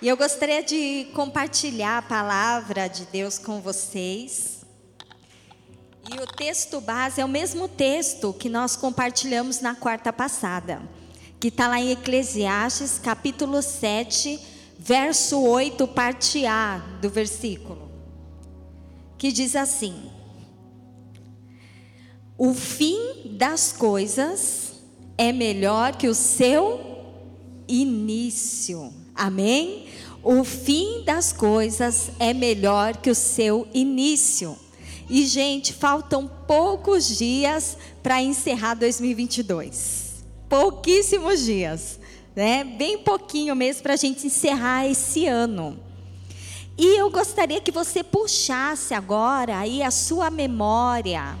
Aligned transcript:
E 0.00 0.06
eu 0.06 0.16
gostaria 0.16 0.62
de 0.62 1.08
compartilhar 1.12 1.98
a 1.98 2.02
palavra 2.02 2.86
de 2.86 3.04
Deus 3.06 3.36
com 3.36 3.60
vocês. 3.60 4.64
E 6.08 6.20
o 6.20 6.26
texto 6.26 6.80
base 6.80 7.20
é 7.20 7.24
o 7.24 7.28
mesmo 7.28 7.66
texto 7.66 8.32
que 8.32 8.48
nós 8.48 8.76
compartilhamos 8.76 9.60
na 9.60 9.74
quarta 9.74 10.12
passada, 10.12 10.80
que 11.40 11.48
está 11.48 11.66
lá 11.66 11.80
em 11.80 11.90
Eclesiastes, 11.90 13.00
capítulo 13.00 13.60
7, 13.60 14.38
verso 14.78 15.42
8, 15.42 15.88
parte 15.88 16.46
A 16.46 16.78
do 17.02 17.10
versículo, 17.10 17.90
que 19.18 19.32
diz 19.32 19.56
assim: 19.56 20.12
O 22.38 22.54
fim 22.54 23.36
das 23.36 23.72
coisas 23.72 24.74
é 25.18 25.32
melhor 25.32 25.96
que 25.96 26.06
o 26.06 26.14
seu 26.14 26.86
início. 27.66 28.92
Amém? 29.12 29.87
O 30.22 30.42
fim 30.44 31.04
das 31.04 31.32
coisas 31.32 32.10
é 32.18 32.34
melhor 32.34 32.96
que 32.96 33.10
o 33.10 33.14
seu 33.14 33.66
início. 33.72 34.56
E, 35.08 35.24
gente, 35.26 35.72
faltam 35.72 36.28
poucos 36.46 37.16
dias 37.16 37.78
para 38.02 38.20
encerrar 38.20 38.74
2022. 38.74 40.24
Pouquíssimos 40.48 41.44
dias, 41.44 41.98
né? 42.34 42.64
Bem 42.64 42.98
pouquinho 42.98 43.54
mesmo 43.54 43.82
para 43.82 43.94
a 43.94 43.96
gente 43.96 44.26
encerrar 44.26 44.86
esse 44.86 45.26
ano. 45.26 45.78
E 46.76 46.98
eu 46.98 47.10
gostaria 47.10 47.60
que 47.60 47.72
você 47.72 48.04
puxasse 48.04 48.94
agora 48.94 49.58
aí 49.58 49.82
a 49.82 49.90
sua 49.90 50.30
memória. 50.30 51.36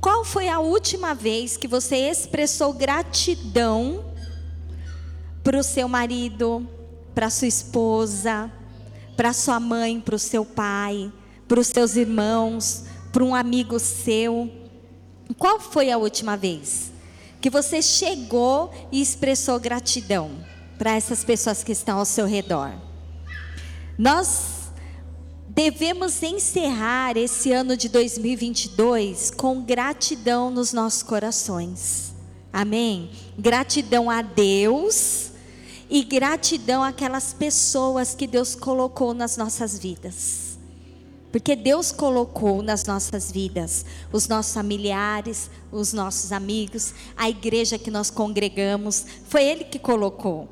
Qual 0.00 0.24
foi 0.24 0.48
a 0.48 0.60
última 0.60 1.14
vez 1.14 1.56
que 1.56 1.66
você 1.66 1.96
expressou 2.10 2.72
gratidão 2.72 4.04
para 5.42 5.58
o 5.58 5.62
seu 5.62 5.88
marido, 5.88 6.68
para 7.14 7.30
sua 7.30 7.48
esposa, 7.48 8.50
para 9.16 9.32
sua 9.32 9.60
mãe, 9.60 10.00
para 10.00 10.16
o 10.16 10.18
seu 10.18 10.44
pai, 10.44 11.12
para 11.46 11.60
os 11.60 11.68
seus 11.68 11.96
irmãos, 11.96 12.84
para 13.12 13.24
um 13.24 13.34
amigo 13.34 13.78
seu. 13.78 14.50
Qual 15.38 15.60
foi 15.60 15.90
a 15.90 15.98
última 15.98 16.36
vez 16.36 16.92
que 17.40 17.48
você 17.48 17.80
chegou 17.80 18.72
e 18.90 19.00
expressou 19.00 19.60
gratidão 19.60 20.30
para 20.78 20.96
essas 20.96 21.22
pessoas 21.22 21.62
que 21.62 21.72
estão 21.72 21.98
ao 21.98 22.04
seu 22.04 22.26
redor? 22.26 22.72
Nós 23.96 24.72
devemos 25.48 26.20
encerrar 26.22 27.16
esse 27.16 27.52
ano 27.52 27.76
de 27.76 27.88
2022 27.88 29.30
com 29.30 29.62
gratidão 29.62 30.50
nos 30.50 30.72
nossos 30.72 31.04
corações. 31.04 32.12
Amém? 32.52 33.10
Gratidão 33.38 34.10
a 34.10 34.20
Deus 34.20 35.23
e 35.88 36.02
gratidão 36.02 36.82
àquelas 36.82 37.32
pessoas 37.32 38.14
que 38.14 38.26
Deus 38.26 38.54
colocou 38.54 39.14
nas 39.14 39.36
nossas 39.36 39.78
vidas. 39.78 40.58
Porque 41.30 41.56
Deus 41.56 41.90
colocou 41.90 42.62
nas 42.62 42.84
nossas 42.84 43.32
vidas 43.32 43.84
os 44.12 44.28
nossos 44.28 44.54
familiares, 44.54 45.50
os 45.72 45.92
nossos 45.92 46.30
amigos, 46.30 46.94
a 47.16 47.28
igreja 47.28 47.76
que 47.76 47.90
nós 47.90 48.08
congregamos, 48.08 49.04
foi 49.28 49.44
Ele 49.44 49.64
que 49.64 49.78
colocou. 49.78 50.48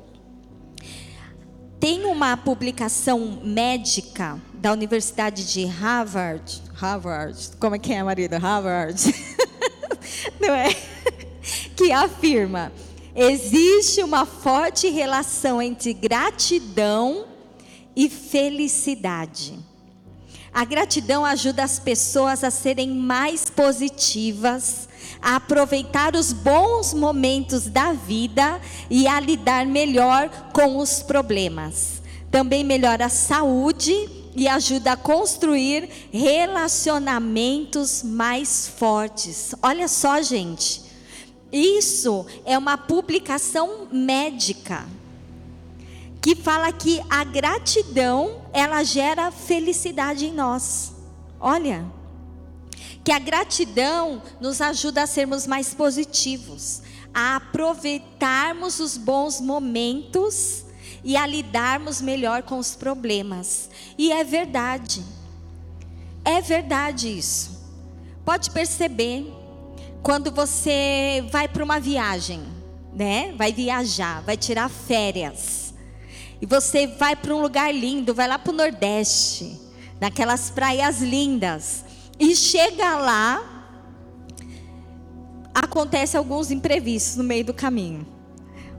Tem 1.79 2.03
uma 2.05 2.35
publicação 2.35 3.41
médica 3.43 4.41
da 4.53 4.73
Universidade 4.73 5.45
de 5.45 5.65
Harvard, 5.65 6.61
Harvard, 6.73 7.51
como 7.59 7.75
é 7.75 7.79
que 7.79 7.93
é, 7.93 8.03
marido? 8.03 8.37
Harvard, 8.37 9.01
não 10.39 10.53
é? 10.53 10.75
Que 11.75 11.91
afirma 11.91 12.71
Existe 13.15 14.01
uma 14.01 14.25
forte 14.25 14.89
relação 14.89 15.61
entre 15.61 15.93
gratidão 15.93 17.25
e 17.95 18.09
felicidade. 18.09 19.59
A 20.51 20.65
gratidão 20.65 21.23
ajuda 21.23 21.63
as 21.63 21.77
pessoas 21.79 22.43
a 22.43 22.49
serem 22.51 22.89
mais 22.89 23.49
positivas, 23.49 24.87
a 25.21 25.35
aproveitar 25.35 26.15
os 26.15 26.33
bons 26.33 26.93
momentos 26.93 27.67
da 27.67 27.93
vida 27.93 28.59
e 28.89 29.07
a 29.07 29.19
lidar 29.19 29.65
melhor 29.65 30.29
com 30.51 30.77
os 30.77 31.01
problemas. 31.01 32.01
Também 32.31 32.63
melhora 32.63 33.05
a 33.05 33.09
saúde 33.09 34.09
e 34.35 34.47
ajuda 34.47 34.93
a 34.93 34.97
construir 34.97 35.87
relacionamentos 36.11 38.01
mais 38.03 38.67
fortes. 38.67 39.53
Olha 39.61 39.87
só, 39.87 40.19
gente. 40.21 40.82
Isso 41.53 42.25
é 42.43 42.57
uma 42.57 42.75
publicação 42.79 43.87
médica 43.91 44.87
que 46.19 46.35
fala 46.35 46.71
que 46.71 46.99
a 47.07 47.23
gratidão 47.23 48.41
ela 48.51 48.83
gera 48.83 49.29
felicidade 49.29 50.25
em 50.25 50.33
nós. 50.33 50.93
Olha, 51.39 51.85
que 53.03 53.11
a 53.11 53.19
gratidão 53.19 54.23
nos 54.41 54.61
ajuda 54.61 55.03
a 55.03 55.07
sermos 55.07 55.45
mais 55.45 55.75
positivos, 55.75 56.81
a 57.13 57.35
aproveitarmos 57.35 58.79
os 58.79 58.97
bons 58.97 59.39
momentos 59.39 60.65
e 61.03 61.15
a 61.15 61.27
lidarmos 61.27 62.01
melhor 62.01 62.41
com 62.41 62.57
os 62.57 62.73
problemas. 62.73 63.69
E 63.95 64.11
é 64.11 64.23
verdade. 64.23 65.05
É 66.25 66.41
verdade 66.41 67.15
isso. 67.15 67.61
Pode 68.25 68.49
perceber 68.49 69.42
quando 70.03 70.29
você 70.31 71.25
vai 71.31 71.47
para 71.47 71.63
uma 71.63 71.79
viagem, 71.79 72.43
né? 72.93 73.33
Vai 73.37 73.53
viajar, 73.53 74.21
vai 74.21 74.35
tirar 74.35 74.69
férias. 74.69 75.73
E 76.41 76.45
você 76.45 76.85
vai 76.85 77.15
para 77.15 77.33
um 77.33 77.41
lugar 77.41 77.73
lindo, 77.73 78.13
vai 78.13 78.27
lá 78.27 78.37
para 78.37 78.51
o 78.51 78.55
Nordeste, 78.55 79.57
naquelas 80.01 80.49
praias 80.49 81.01
lindas. 81.01 81.85
E 82.19 82.35
chega 82.35 82.97
lá, 82.97 83.65
acontece 85.55 86.17
alguns 86.17 86.51
imprevistos 86.51 87.15
no 87.15 87.23
meio 87.23 87.45
do 87.45 87.53
caminho. 87.53 88.05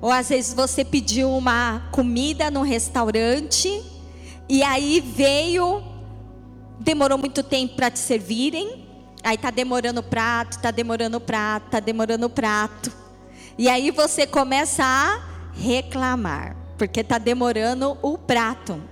Ou 0.02 0.10
às 0.10 0.28
vezes 0.28 0.52
você 0.52 0.84
pediu 0.84 1.34
uma 1.34 1.88
comida 1.90 2.50
num 2.50 2.60
restaurante 2.60 3.82
e 4.46 4.62
aí 4.62 5.00
veio, 5.00 5.82
demorou 6.78 7.16
muito 7.16 7.42
tempo 7.42 7.76
para 7.76 7.90
te 7.90 7.98
servirem 7.98 8.83
Aí 9.24 9.38
tá 9.38 9.50
demorando 9.50 10.00
o 10.00 10.02
prato, 10.02 10.60
tá 10.60 10.70
demorando 10.70 11.16
o 11.16 11.20
prato, 11.20 11.70
tá 11.70 11.80
demorando 11.80 12.26
o 12.26 12.30
prato. 12.30 12.92
E 13.56 13.70
aí 13.70 13.90
você 13.90 14.26
começa 14.26 14.84
a 14.84 15.22
reclamar, 15.54 16.54
porque 16.76 17.02
tá 17.02 17.16
demorando 17.16 17.96
o 18.02 18.18
prato. 18.18 18.82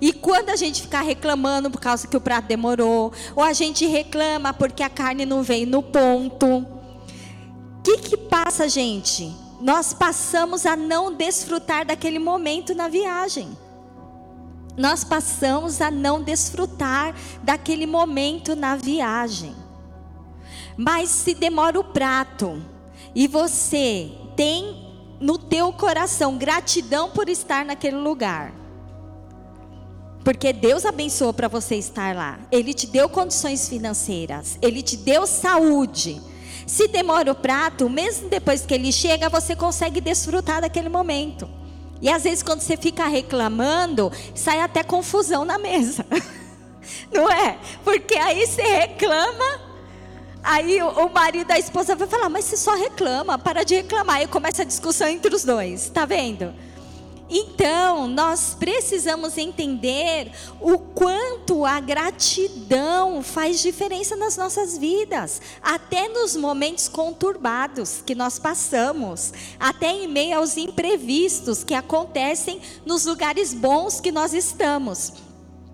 E 0.00 0.14
quando 0.14 0.48
a 0.48 0.56
gente 0.56 0.80
ficar 0.80 1.02
reclamando 1.02 1.70
por 1.70 1.78
causa 1.80 2.06
que 2.06 2.16
o 2.16 2.20
prato 2.20 2.46
demorou, 2.46 3.12
ou 3.34 3.42
a 3.42 3.52
gente 3.52 3.84
reclama 3.86 4.54
porque 4.54 4.82
a 4.82 4.88
carne 4.88 5.26
não 5.26 5.42
veio 5.42 5.66
no 5.66 5.82
ponto, 5.82 6.46
o 6.46 7.82
que 7.82 7.98
que 7.98 8.16
passa, 8.16 8.68
gente? 8.70 9.30
Nós 9.60 9.92
passamos 9.92 10.64
a 10.64 10.74
não 10.74 11.12
desfrutar 11.12 11.84
daquele 11.84 12.18
momento 12.18 12.74
na 12.74 12.88
viagem. 12.88 13.56
Nós 14.76 15.04
passamos 15.04 15.80
a 15.82 15.90
não 15.90 16.22
desfrutar 16.22 17.14
daquele 17.42 17.86
momento 17.86 18.56
na 18.56 18.74
viagem. 18.76 19.65
Mas 20.76 21.08
se 21.08 21.34
demora 21.34 21.78
o 21.78 21.84
prato 21.84 22.62
e 23.14 23.26
você 23.26 24.10
tem 24.36 24.86
no 25.18 25.38
teu 25.38 25.72
coração 25.72 26.36
gratidão 26.36 27.10
por 27.10 27.28
estar 27.28 27.64
naquele 27.64 27.96
lugar. 27.96 28.52
Porque 30.22 30.52
Deus 30.52 30.84
abençoou 30.84 31.32
para 31.32 31.48
você 31.48 31.76
estar 31.76 32.14
lá. 32.14 32.38
Ele 32.50 32.74
te 32.74 32.86
deu 32.86 33.08
condições 33.08 33.68
financeiras, 33.68 34.58
ele 34.60 34.82
te 34.82 34.96
deu 34.96 35.26
saúde. 35.26 36.20
Se 36.66 36.88
demora 36.88 37.30
o 37.30 37.34
prato, 37.34 37.88
mesmo 37.88 38.28
depois 38.28 38.66
que 38.66 38.74
ele 38.74 38.90
chega, 38.90 39.28
você 39.28 39.54
consegue 39.54 40.00
desfrutar 40.00 40.60
daquele 40.60 40.88
momento. 40.88 41.48
E 42.02 42.10
às 42.10 42.24
vezes 42.24 42.42
quando 42.42 42.60
você 42.60 42.76
fica 42.76 43.06
reclamando, 43.06 44.12
sai 44.34 44.60
até 44.60 44.82
confusão 44.82 45.44
na 45.44 45.58
mesa. 45.58 46.04
Não 47.12 47.30
é? 47.30 47.58
Porque 47.84 48.16
aí 48.16 48.46
você 48.46 48.62
reclama 48.62 49.65
Aí 50.46 50.80
o, 50.80 51.08
marido 51.08 51.48
da 51.48 51.58
esposa 51.58 51.96
vai 51.96 52.06
falar, 52.06 52.28
mas 52.28 52.44
você 52.44 52.56
só 52.56 52.72
reclama, 52.76 53.36
para 53.36 53.64
de 53.64 53.74
reclamar. 53.74 54.22
E 54.22 54.28
começa 54.28 54.62
a 54.62 54.64
discussão 54.64 55.08
entre 55.08 55.34
os 55.34 55.44
dois, 55.44 55.90
tá 55.90 56.06
vendo? 56.06 56.54
Então, 57.28 58.06
nós 58.06 58.54
precisamos 58.56 59.36
entender 59.36 60.30
o 60.60 60.78
quanto 60.78 61.66
a 61.66 61.80
gratidão 61.80 63.24
faz 63.24 63.60
diferença 63.60 64.14
nas 64.14 64.36
nossas 64.36 64.78
vidas, 64.78 65.42
até 65.60 66.06
nos 66.06 66.36
momentos 66.36 66.86
conturbados 66.86 68.00
que 68.06 68.14
nós 68.14 68.38
passamos, 68.38 69.32
até 69.58 69.90
em 69.90 70.06
meio 70.06 70.38
aos 70.38 70.56
imprevistos 70.56 71.64
que 71.64 71.74
acontecem 71.74 72.60
nos 72.84 73.04
lugares 73.04 73.52
bons 73.52 74.00
que 74.00 74.12
nós 74.12 74.32
estamos. 74.32 75.25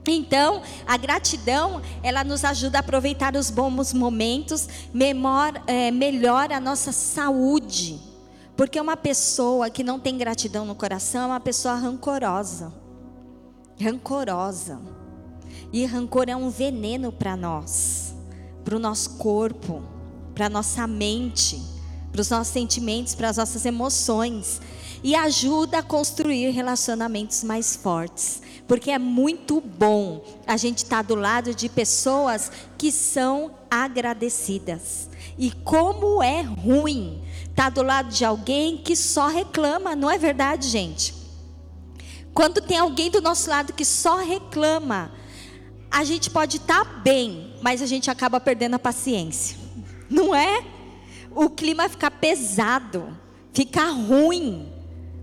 Então, 0.06 0.62
a 0.86 0.96
gratidão, 0.96 1.80
ela 2.02 2.24
nos 2.24 2.44
ajuda 2.44 2.78
a 2.78 2.80
aproveitar 2.80 3.36
os 3.36 3.50
bons 3.50 3.92
momentos, 3.92 4.68
é, 5.66 5.90
melhora 5.90 6.56
a 6.56 6.60
nossa 6.60 6.90
saúde. 6.90 8.00
Porque 8.56 8.80
uma 8.80 8.96
pessoa 8.96 9.70
que 9.70 9.84
não 9.84 9.98
tem 9.98 10.18
gratidão 10.18 10.64
no 10.64 10.74
coração 10.74 11.22
é 11.22 11.26
uma 11.26 11.40
pessoa 11.40 11.74
rancorosa. 11.74 12.72
rancorosa. 13.80 14.80
E 15.72 15.84
rancor 15.86 16.28
é 16.28 16.36
um 16.36 16.50
veneno 16.50 17.10
para 17.12 17.36
nós, 17.36 18.14
para 18.64 18.76
o 18.76 18.78
nosso 18.78 19.16
corpo, 19.16 19.82
para 20.34 20.48
nossa 20.48 20.86
mente, 20.86 21.62
para 22.10 22.20
os 22.20 22.28
nossos 22.28 22.52
sentimentos, 22.52 23.14
para 23.14 23.28
as 23.28 23.36
nossas 23.38 23.64
emoções. 23.64 24.60
E 25.02 25.14
ajuda 25.14 25.78
a 25.78 25.82
construir 25.82 26.50
relacionamentos 26.50 27.42
mais 27.42 27.74
fortes. 27.74 28.40
Porque 28.68 28.90
é 28.90 28.98
muito 28.98 29.60
bom 29.60 30.24
a 30.46 30.56
gente 30.56 30.78
estar 30.78 30.98
tá 30.98 31.02
do 31.02 31.14
lado 31.14 31.54
de 31.54 31.68
pessoas 31.68 32.50
que 32.78 32.92
são 32.92 33.54
agradecidas. 33.70 35.08
E 35.38 35.50
como 35.50 36.22
é 36.22 36.42
ruim 36.42 37.22
estar 37.50 37.64
tá 37.64 37.70
do 37.70 37.82
lado 37.82 38.10
de 38.10 38.24
alguém 38.24 38.78
que 38.78 38.94
só 38.94 39.26
reclama, 39.28 39.96
não 39.96 40.10
é 40.10 40.16
verdade, 40.16 40.68
gente? 40.68 41.14
Quando 42.32 42.60
tem 42.60 42.78
alguém 42.78 43.10
do 43.10 43.20
nosso 43.20 43.50
lado 43.50 43.72
que 43.72 43.84
só 43.84 44.16
reclama, 44.16 45.12
a 45.90 46.04
gente 46.04 46.30
pode 46.30 46.56
estar 46.56 46.84
tá 46.84 46.90
bem, 47.00 47.54
mas 47.60 47.82
a 47.82 47.86
gente 47.86 48.10
acaba 48.10 48.40
perdendo 48.40 48.74
a 48.74 48.78
paciência. 48.78 49.58
Não 50.08 50.34
é? 50.34 50.64
O 51.34 51.50
clima 51.50 51.88
fica 51.88 52.10
pesado, 52.10 53.16
fica 53.52 53.84
ruim. 53.90 54.71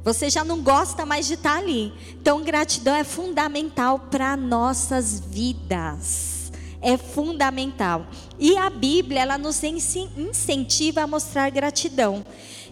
Você 0.04 0.30
já 0.30 0.44
não 0.44 0.62
gosta 0.62 1.06
mais 1.06 1.28
de 1.28 1.34
estar 1.34 1.58
ali. 1.58 1.94
Então, 2.14 2.44
gratidão 2.44 2.96
é 2.96 3.04
fundamental 3.04 4.00
para 4.00 4.38
nossas 4.38 5.20
vidas. 5.20 6.52
É 6.82 6.98
fundamental. 6.98 8.08
E 8.40 8.58
a 8.58 8.70
Bíblia, 8.70 9.22
ela 9.22 9.38
nos 9.38 9.62
incentiva 9.64 11.02
a 11.02 11.08
mostrar 11.08 11.50
gratidão. 11.50 12.26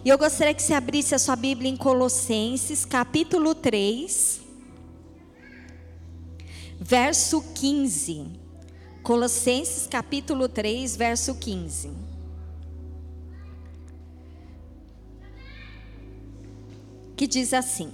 E 0.04 0.08
eu 0.08 0.16
gostaria 0.16 0.54
que 0.54 0.62
você 0.62 0.72
abrisse 0.72 1.14
a 1.14 1.18
sua 1.18 1.36
Bíblia 1.36 1.70
em 1.70 1.76
Colossenses, 1.76 2.84
capítulo 2.84 3.54
3, 3.54 4.40
verso 6.80 7.42
15. 7.54 8.26
Colossenses, 9.02 9.86
capítulo 9.86 10.48
3, 10.48 10.96
verso 10.96 11.34
15. 11.34 12.07
Que 17.18 17.26
diz 17.26 17.52
assim: 17.52 17.90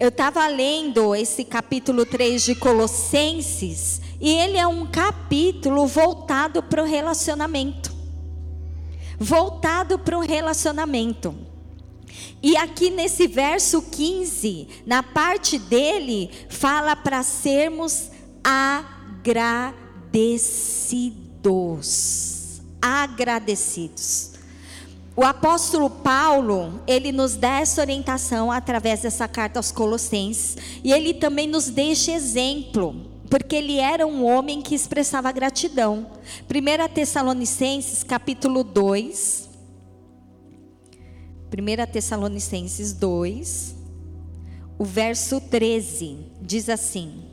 Eu 0.00 0.08
estava 0.08 0.46
lendo 0.46 1.14
esse 1.14 1.44
capítulo 1.44 2.06
3 2.06 2.44
de 2.44 2.54
Colossenses 2.54 4.00
e 4.20 4.30
ele 4.30 4.56
é 4.56 4.66
um 4.66 4.86
capítulo 4.86 5.86
voltado 5.86 6.62
para 6.62 6.82
o 6.82 6.86
relacionamento. 6.86 7.92
Voltado 9.18 9.98
para 9.98 10.18
o 10.18 10.22
relacionamento. 10.22 11.34
E 12.42 12.56
aqui 12.56 12.90
nesse 12.90 13.26
verso 13.26 13.82
15, 13.82 14.68
na 14.86 15.02
parte 15.02 15.58
dele, 15.58 16.30
fala 16.48 16.94
para 16.96 17.22
sermos 17.22 18.10
agradecidos 18.44 19.78
agradecidos. 22.80 24.32
O 25.16 25.24
apóstolo 25.24 25.90
Paulo, 25.90 26.80
ele 26.86 27.10
nos 27.10 27.34
dá 27.34 27.60
essa 27.60 27.80
orientação 27.80 28.52
através 28.52 29.02
dessa 29.02 29.26
carta 29.26 29.58
aos 29.58 29.72
Colossenses, 29.72 30.56
e 30.84 30.92
ele 30.92 31.12
também 31.12 31.48
nos 31.48 31.68
deixa 31.68 32.12
exemplo, 32.12 32.94
porque 33.28 33.56
ele 33.56 33.78
era 33.78 34.06
um 34.06 34.24
homem 34.24 34.62
que 34.62 34.74
expressava 34.74 35.30
gratidão. 35.32 36.10
1 36.48 36.92
Tessalonicenses, 36.92 38.02
capítulo 38.02 38.64
2. 38.64 39.48
1 41.50 41.92
Tessalonicenses 41.92 42.92
2, 42.92 43.74
o 44.78 44.84
verso 44.84 45.40
13, 45.40 46.18
diz 46.42 46.68
assim: 46.68 47.24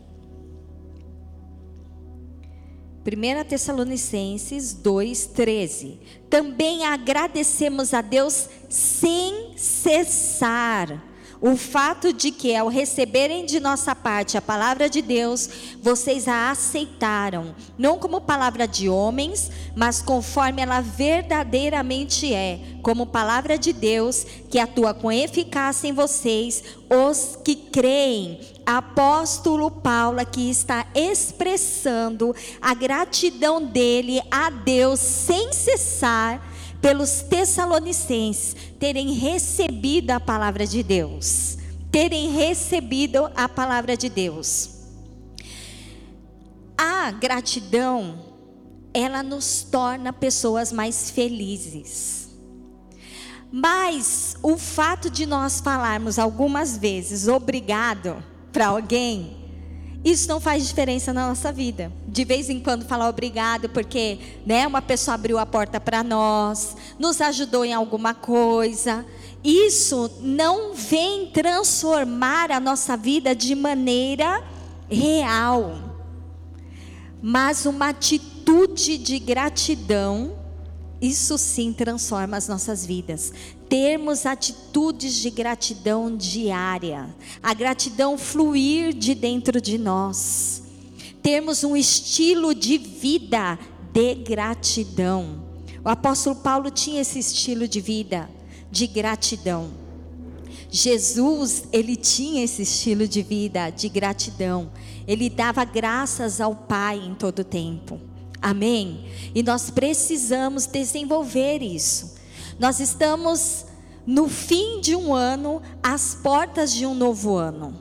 1 3.06 3.47
Tessalonicenses 3.47 4.74
2,13. 4.74 6.00
Também 6.30 6.86
agradecemos 6.86 7.94
a 7.94 8.01
Deus 8.01 8.50
sem 8.69 9.53
cessar 9.57 11.14
o 11.41 11.55
fato 11.57 12.13
de 12.13 12.31
que, 12.31 12.55
ao 12.55 12.67
receberem 12.67 13.45
de 13.45 13.59
nossa 13.59 13.95
parte 13.95 14.37
a 14.37 14.41
palavra 14.41 14.89
de 14.89 15.01
Deus, 15.01 15.49
vocês 15.81 16.27
a 16.27 16.49
aceitaram, 16.49 17.55
não 17.77 17.99
como 17.99 18.21
palavra 18.21 18.67
de 18.67 18.89
homens, 18.89 19.51
mas 19.75 20.01
conforme 20.01 20.61
ela 20.61 20.81
verdadeiramente 20.81 22.33
é, 22.33 22.59
como 22.81 23.05
palavra 23.05 23.57
de 23.57 23.73
Deus, 23.73 24.25
que 24.49 24.59
atua 24.59 24.93
com 24.93 25.11
eficácia 25.11 25.87
em 25.87 25.93
vocês, 25.93 26.63
os 26.89 27.37
que 27.43 27.55
creem. 27.55 28.39
Apóstolo 28.65 29.69
Paulo 29.69 30.19
aqui 30.19 30.49
está 30.49 30.87
expressando 30.95 32.35
a 32.59 32.73
gratidão 32.73 33.63
dele 33.63 34.19
a 34.31 34.49
Deus 34.49 34.99
sem 34.99 35.53
cessar 35.53 36.55
pelos 36.85 37.23
Tessalonicenses 37.23 38.55
terem 38.79 39.13
recebido 39.13 40.11
a 40.11 40.19
palavra 40.19 40.67
de 40.67 40.83
Deus. 40.83 41.57
Terem 41.91 42.29
recebido 42.29 43.27
a 43.35 43.49
palavra 43.49 43.97
de 43.97 44.07
Deus. 44.07 44.69
A 46.77 47.09
gratidão, 47.09 48.19
ela 48.93 49.23
nos 49.23 49.63
torna 49.63 50.13
pessoas 50.13 50.71
mais 50.71 51.09
felizes. 51.09 52.29
Mas 53.51 54.37
o 54.43 54.55
fato 54.55 55.09
de 55.09 55.25
nós 55.25 55.59
falarmos 55.59 56.19
algumas 56.19 56.77
vezes 56.77 57.27
obrigado 57.27 58.23
para 58.53 58.67
alguém, 58.67 59.44
isso 60.06 60.30
não 60.30 60.40
faz 60.40 60.68
diferença 60.68 61.12
na 61.12 61.30
nossa 61.30 61.52
vida. 61.52 61.92
De 62.07 62.24
vez 62.24 62.48
em 62.48 62.60
quando 62.60 62.86
falar 62.86 63.10
obrigado 63.10 63.68
porque, 63.69 64.19
né, 64.46 64.68
uma 64.68 64.80
pessoa 64.80 65.16
abriu 65.16 65.40
a 65.40 65.48
porta 65.48 65.81
para 65.81 66.04
nós, 66.04 66.78
nos 67.00 67.19
ajudou 67.19 67.66
em 67.66 67.74
alguma 67.74 68.13
coisa. 68.13 69.04
Isso 69.44 70.12
não 70.21 70.76
vem 70.76 71.31
transformar 71.31 72.52
a 72.52 72.59
nossa 72.59 72.95
vida 72.95 73.33
de 73.33 73.56
maneira 73.56 74.44
real. 74.88 75.76
Mas 77.19 77.66
uma 77.66 77.90
atitude 77.90 79.00
de 79.00 79.18
gratidão 79.18 80.44
isso 81.02 81.37
sim 81.37 81.73
transforma 81.73 82.37
as 82.37 82.47
nossas 82.47 82.85
vidas. 82.85 83.33
Termos 83.68 84.25
atitudes 84.25 85.16
de 85.16 85.30
gratidão 85.30 86.16
diária, 86.16 87.14
a 87.44 87.54
gratidão 87.54 88.18
fluir 88.18 88.94
de 88.94 89.14
dentro 89.14 89.59
de 89.59 89.78
nós. 89.78 90.64
Termos 91.21 91.64
um 91.64 91.75
estilo 91.75 92.54
de 92.54 92.78
vida 92.78 93.59
de 93.92 94.16
gratidão. 94.16 95.44
O 95.83 95.90
apóstolo 95.90 96.35
Paulo 96.37 96.71
tinha 96.71 97.02
esse 97.02 97.19
estilo 97.19 97.68
de 97.68 97.81
vida 97.81 98.30
de 98.71 98.87
gratidão. 98.87 99.69
Jesus, 100.69 101.66
ele 101.71 101.95
tinha 101.95 102.44
esse 102.44 102.64
estilo 102.64 103.07
de 103.07 103.21
vida 103.21 103.69
de 103.69 103.87
gratidão. 103.87 104.71
Ele 105.07 105.30
dava 105.30 105.64
graças 105.64 106.42
ao 106.42 106.56
Pai 106.56 106.97
em 106.97 107.14
todo 107.14 107.44
tempo. 107.44 107.99
Amém? 108.45 109.04
E 109.33 109.42
nós 109.42 109.71
precisamos 109.71 110.68
desenvolver 110.68 111.64
isso. 111.64 112.14
Nós 112.59 112.80
estamos 112.80 113.66
no 114.06 114.30
fim 114.30 114.80
de 114.81 114.95
um 114.95 115.16
ano, 115.16 115.64
às 115.81 116.14
portas 116.14 116.71
de 116.71 116.85
um 116.85 116.94
novo 116.94 117.37
ano. 117.37 117.73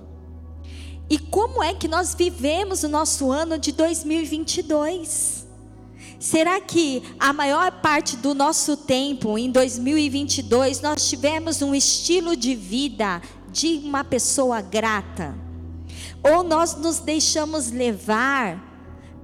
E 1.11 1.19
como 1.19 1.63
é 1.63 1.75
que 1.75 1.87
nós 1.87 2.15
vivemos 2.15 2.83
o 2.83 2.89
nosso 2.89 3.31
ano 3.31 3.59
de 3.59 3.73
2022? 3.73 5.47
Será 6.19 6.59
que 6.63 7.03
a 7.21 7.31
maior 7.31 7.83
parte 7.83 8.17
do 8.17 8.33
nosso 8.33 8.75
tempo 8.75 9.37
em 9.37 9.51
2022 9.51 10.81
nós 10.81 11.07
tivemos 11.07 11.61
um 11.61 11.75
estilo 11.75 12.35
de 12.35 12.55
vida 12.55 13.21
de 13.53 13.83
uma 13.85 14.03
pessoa 14.03 14.63
grata? 14.63 15.35
Ou 16.23 16.43
nós 16.43 16.75
nos 16.75 17.01
deixamos 17.01 17.71
levar 17.71 18.74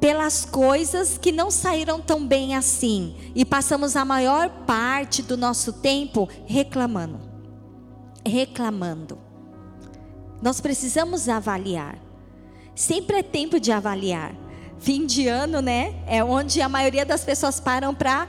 pelas 0.01 0.47
coisas 0.47 1.19
que 1.19 1.31
não 1.31 1.51
saíram 1.51 2.01
tão 2.01 2.27
bem 2.27 2.57
assim 2.57 3.15
e 3.35 3.45
passamos 3.45 3.95
a 3.95 4.05
maior 4.05 4.49
parte 4.67 5.23
do 5.23 5.37
nosso 5.37 5.75
tempo 5.75 6.29
reclamando. 6.47 7.21
Reclamando. 8.27 9.19
Nós 10.41 10.61
precisamos 10.61 11.29
avaliar. 11.29 11.99
Sempre 12.75 13.19
é 13.19 13.23
tempo 13.23 13.61
de 13.61 13.71
avaliar. 13.71 14.35
Fim 14.79 15.05
de 15.05 15.29
ano, 15.29 15.61
né? 15.61 16.03
É 16.07 16.25
onde 16.25 16.63
a 16.63 16.69
maioria 16.69 17.05
das 17.05 17.23
pessoas 17.23 17.61
param 17.61 17.95
para 17.95 18.27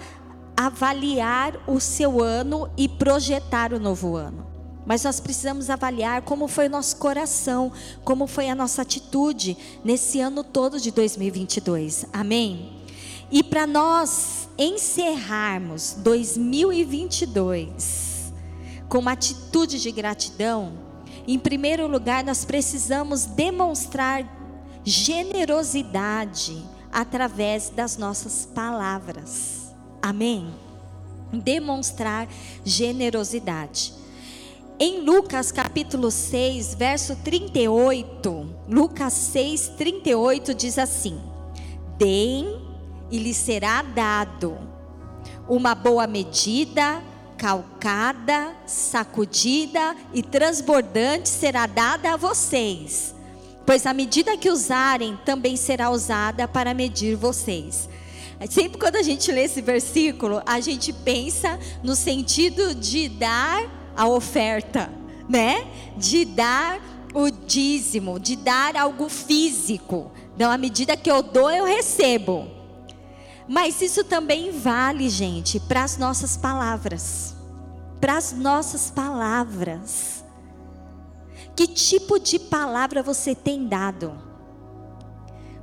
avaliar 0.58 1.54
o 1.66 1.80
seu 1.80 2.22
ano 2.22 2.70
e 2.76 2.90
projetar 2.90 3.72
o 3.72 3.80
novo 3.80 4.18
ano. 4.18 4.51
Mas 4.86 5.04
nós 5.04 5.20
precisamos 5.20 5.70
avaliar 5.70 6.22
como 6.24 6.48
foi 6.48 6.68
o 6.68 6.70
nosso 6.70 6.96
coração, 6.98 7.72
como 8.04 8.26
foi 8.26 8.50
a 8.50 8.56
nossa 8.56 8.82
atitude 8.82 9.56
nesse 9.84 10.20
ano 10.20 10.44
todo 10.44 10.80
de 10.80 10.90
2022. 10.92 12.06
Amém? 12.12 12.82
E 13.32 13.44
para 13.44 13.68
nós 13.68 14.50
encerrarmos 14.58 15.96
2022 16.00 18.34
com 18.90 18.98
uma 19.00 19.14
atitude 19.14 19.80
de 19.80 19.90
gratidão, 19.92 20.74
em 21.28 21.40
primeiro 21.40 21.88
lugar, 21.88 22.24
nós 22.24 22.44
precisamos 22.44 23.26
demonstrar 23.26 24.26
generosidade 24.84 26.66
através 26.92 27.70
das 27.70 27.96
nossas 27.96 28.46
palavras. 28.46 29.72
Amém? 30.02 30.52
Demonstrar 31.32 32.28
generosidade. 32.66 34.01
Em 34.84 35.02
Lucas 35.02 35.52
capítulo 35.52 36.10
6, 36.10 36.74
verso 36.74 37.16
38, 37.18 38.56
Lucas 38.68 39.14
6, 39.14 39.74
38 39.78 40.56
diz 40.56 40.80
assim: 40.80 41.22
Deem 42.00 42.60
e 43.12 43.20
lhe 43.20 43.32
será 43.32 43.84
dado 43.84 44.58
uma 45.48 45.76
boa 45.76 46.08
medida, 46.08 47.00
calcada, 47.38 48.56
sacudida 48.66 49.96
e 50.16 50.24
transbordante 50.24 51.30
será 51.30 51.68
dada 51.68 52.14
a 52.14 52.18
vocês, 52.18 53.14
pois 53.68 53.86
a 53.86 53.94
medida 53.94 54.36
que 54.36 54.50
usarem 54.50 55.16
também 55.24 55.56
será 55.58 55.92
usada 55.92 56.48
para 56.48 56.74
medir 56.74 57.16
vocês. 57.16 57.88
Sempre 58.50 58.80
quando 58.80 58.96
a 58.96 59.04
gente 59.04 59.32
lê 59.32 59.44
esse 59.44 59.62
versículo, 59.62 60.42
a 60.44 60.60
gente 60.60 60.92
pensa 60.92 61.60
no 61.84 61.96
sentido 61.96 62.74
de 62.74 63.08
dar 63.10 63.81
a 64.02 64.08
oferta, 64.08 64.90
né? 65.30 65.68
De 65.96 66.26
dar 66.26 66.82
o 67.14 67.30
dízimo, 67.30 68.20
de 68.20 68.36
dar 68.36 68.76
algo 68.76 69.08
físico. 69.08 70.12
Então, 70.34 70.50
à 70.50 70.58
medida 70.58 70.98
que 70.98 71.12
eu 71.12 71.22
dou, 71.22 71.52
eu 71.52 71.66
recebo. 71.66 72.48
Mas 73.48 73.80
isso 73.80 74.04
também 74.04 74.50
vale, 74.50 75.08
gente, 75.08 75.60
para 75.60 75.84
as 75.84 75.98
nossas 76.00 76.36
palavras. 76.36 77.36
Para 78.00 78.18
as 78.18 78.32
nossas 78.32 78.90
palavras. 78.90 80.24
Que 81.56 81.68
tipo 81.68 82.18
de 82.18 82.40
palavra 82.40 83.04
você 83.04 83.36
tem 83.36 83.68
dado? 83.68 84.20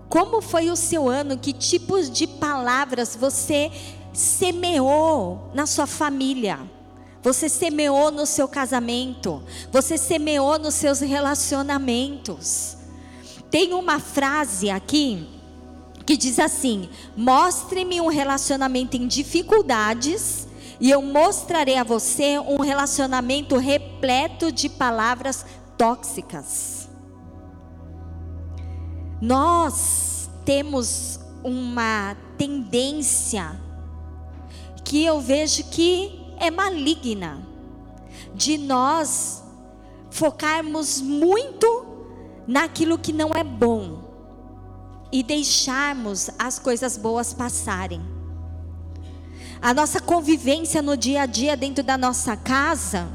Como 0.09 0.41
foi 0.41 0.71
o 0.71 0.77
seu 0.77 1.09
ano? 1.09 1.37
Que 1.37 1.53
tipos 1.53 2.09
de 2.09 2.29
palavras 2.29 3.17
você 3.17 3.73
semeou 4.13 5.51
na 5.53 5.67
sua 5.67 5.89
família? 5.89 6.78
Você 7.23 7.49
semeou 7.49 8.11
no 8.11 8.27
seu 8.27 8.47
casamento? 8.47 9.43
Você 9.73 9.99
semeou 9.99 10.59
nos 10.59 10.75
seus 10.75 11.01
relacionamentos? 11.01 12.77
Tem 13.51 13.73
uma 13.73 13.99
frase 13.99 14.71
aqui 14.71 15.27
que 16.07 16.17
diz 16.17 16.39
assim: 16.39 16.89
Mostre-me 17.17 18.01
um 18.01 18.09
relacionamento 18.09 18.97
em 18.97 19.07
dificuldades, 19.07 20.47
e 20.81 20.91
eu 20.91 21.03
mostrarei 21.03 21.77
a 21.77 21.85
você 21.85 22.39
um 22.39 22.61
relacionamento 22.61 23.57
repleto 23.57 24.53
de 24.53 24.69
palavras 24.69 25.45
tóxicas. 25.77 26.89
Nós 29.21 30.31
temos 30.45 31.19
uma 31.43 32.17
tendência 32.37 33.61
que 34.85 35.05
eu 35.05 35.21
vejo 35.21 35.65
que 35.65 36.18
é 36.41 36.51
maligna, 36.51 37.47
de 38.35 38.59
nós 38.59 39.43
focarmos 40.11 41.01
muito 41.01 41.87
naquilo 42.47 42.99
que 42.99 43.13
não 43.13 43.35
é 43.35 43.45
bom 43.45 44.05
e 45.13 45.23
deixarmos 45.23 46.31
as 46.39 46.59
coisas 46.59 46.97
boas 46.97 47.33
passarem. 47.33 48.01
A 49.61 49.75
nossa 49.75 50.01
convivência 50.01 50.81
no 50.81 50.97
dia 50.97 51.23
a 51.23 51.27
dia 51.27 51.57
dentro 51.57 51.83
da 51.83 51.99
nossa 51.99 52.37
casa, 52.37 53.09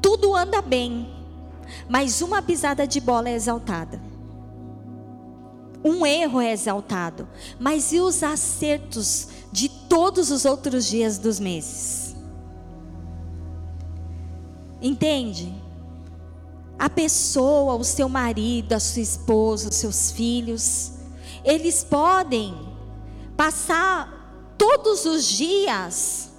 tudo 0.00 0.34
anda 0.34 0.62
bem, 0.62 1.12
mas 1.88 2.22
uma 2.22 2.40
pisada 2.40 2.86
de 2.86 3.00
bola 3.00 3.28
é 3.28 3.34
exaltada. 3.34 4.05
Um 5.86 6.04
erro 6.04 6.40
é 6.40 6.52
exaltado, 6.52 7.28
mas 7.58 7.92
e 7.92 8.00
os 8.00 8.22
acertos 8.22 9.28
de 9.52 9.68
todos 9.68 10.30
os 10.30 10.44
outros 10.44 10.86
dias 10.86 11.18
dos 11.18 11.38
meses? 11.38 12.16
Entende? 14.82 15.66
a 16.78 16.90
pessoa, 16.90 17.74
o 17.74 17.84
seu 17.84 18.08
marido, 18.08 18.74
a 18.74 18.80
sua 18.80 19.02
esposa, 19.02 19.70
os 19.70 19.76
seus 19.76 20.10
filhos, 20.10 20.92
eles 21.44 21.82
podem 21.82 22.54
passar 23.36 24.54
todos 24.58 25.04
os 25.04 25.24
dias 25.24 26.30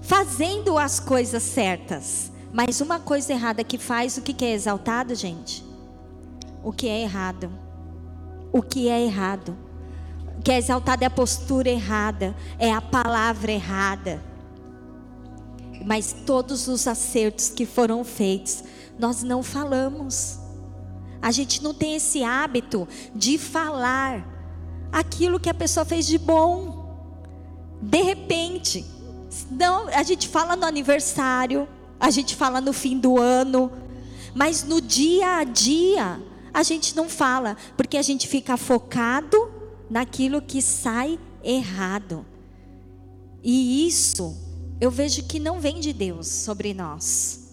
fazendo 0.00 0.78
as 0.78 1.00
coisas 1.00 1.42
certas, 1.42 2.30
mas 2.52 2.80
uma 2.80 2.98
coisa 2.98 3.32
errada 3.32 3.64
que 3.64 3.76
faz, 3.76 4.16
o 4.16 4.22
que 4.22 4.44
é 4.44 4.52
exaltado, 4.52 5.14
gente? 5.14 5.64
O 6.62 6.72
que 6.72 6.88
é 6.88 7.02
errado. 7.02 7.50
O 8.56 8.62
que 8.62 8.88
é 8.88 9.04
errado. 9.04 9.54
O 10.38 10.42
que 10.42 10.50
é 10.50 10.56
exaltado 10.56 11.04
é 11.04 11.06
a 11.06 11.10
postura 11.10 11.68
errada, 11.68 12.34
é 12.58 12.72
a 12.72 12.80
palavra 12.80 13.52
errada. 13.52 14.22
Mas 15.84 16.16
todos 16.24 16.66
os 16.66 16.88
acertos 16.88 17.50
que 17.50 17.66
foram 17.66 18.02
feitos 18.02 18.64
nós 18.98 19.22
não 19.22 19.42
falamos. 19.42 20.38
A 21.20 21.30
gente 21.30 21.62
não 21.62 21.74
tem 21.74 21.96
esse 21.96 22.24
hábito 22.24 22.88
de 23.14 23.36
falar 23.36 24.26
aquilo 24.90 25.38
que 25.38 25.50
a 25.50 25.54
pessoa 25.54 25.84
fez 25.84 26.06
de 26.06 26.16
bom. 26.16 26.96
De 27.82 28.00
repente, 28.00 28.86
não, 29.50 29.86
a 29.88 30.02
gente 30.02 30.28
fala 30.28 30.56
no 30.56 30.64
aniversário, 30.64 31.68
a 32.00 32.08
gente 32.10 32.34
fala 32.34 32.58
no 32.58 32.72
fim 32.72 32.98
do 32.98 33.20
ano, 33.20 33.70
mas 34.34 34.64
no 34.64 34.80
dia 34.80 35.40
a 35.40 35.44
dia 35.44 36.22
a 36.56 36.62
gente 36.62 36.96
não 36.96 37.06
fala, 37.06 37.54
porque 37.76 37.98
a 37.98 38.02
gente 38.02 38.26
fica 38.26 38.56
focado 38.56 39.36
naquilo 39.90 40.40
que 40.40 40.62
sai 40.62 41.20
errado. 41.44 42.24
E 43.44 43.86
isso 43.86 44.34
eu 44.80 44.90
vejo 44.90 45.24
que 45.24 45.38
não 45.38 45.60
vem 45.60 45.80
de 45.80 45.92
Deus 45.92 46.26
sobre 46.26 46.72
nós. 46.72 47.52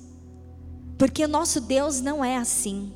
Porque 0.97 1.25
o 1.25 1.27
nosso 1.27 1.59
Deus 1.59 1.99
não 1.99 2.23
é 2.23 2.37
assim. 2.37 2.93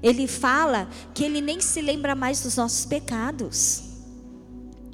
Ele 0.00 0.28
fala 0.28 0.88
que 1.12 1.24
ele 1.24 1.40
nem 1.40 1.60
se 1.60 1.80
lembra 1.80 2.14
mais 2.14 2.40
dos 2.40 2.56
nossos 2.56 2.86
pecados. 2.86 3.82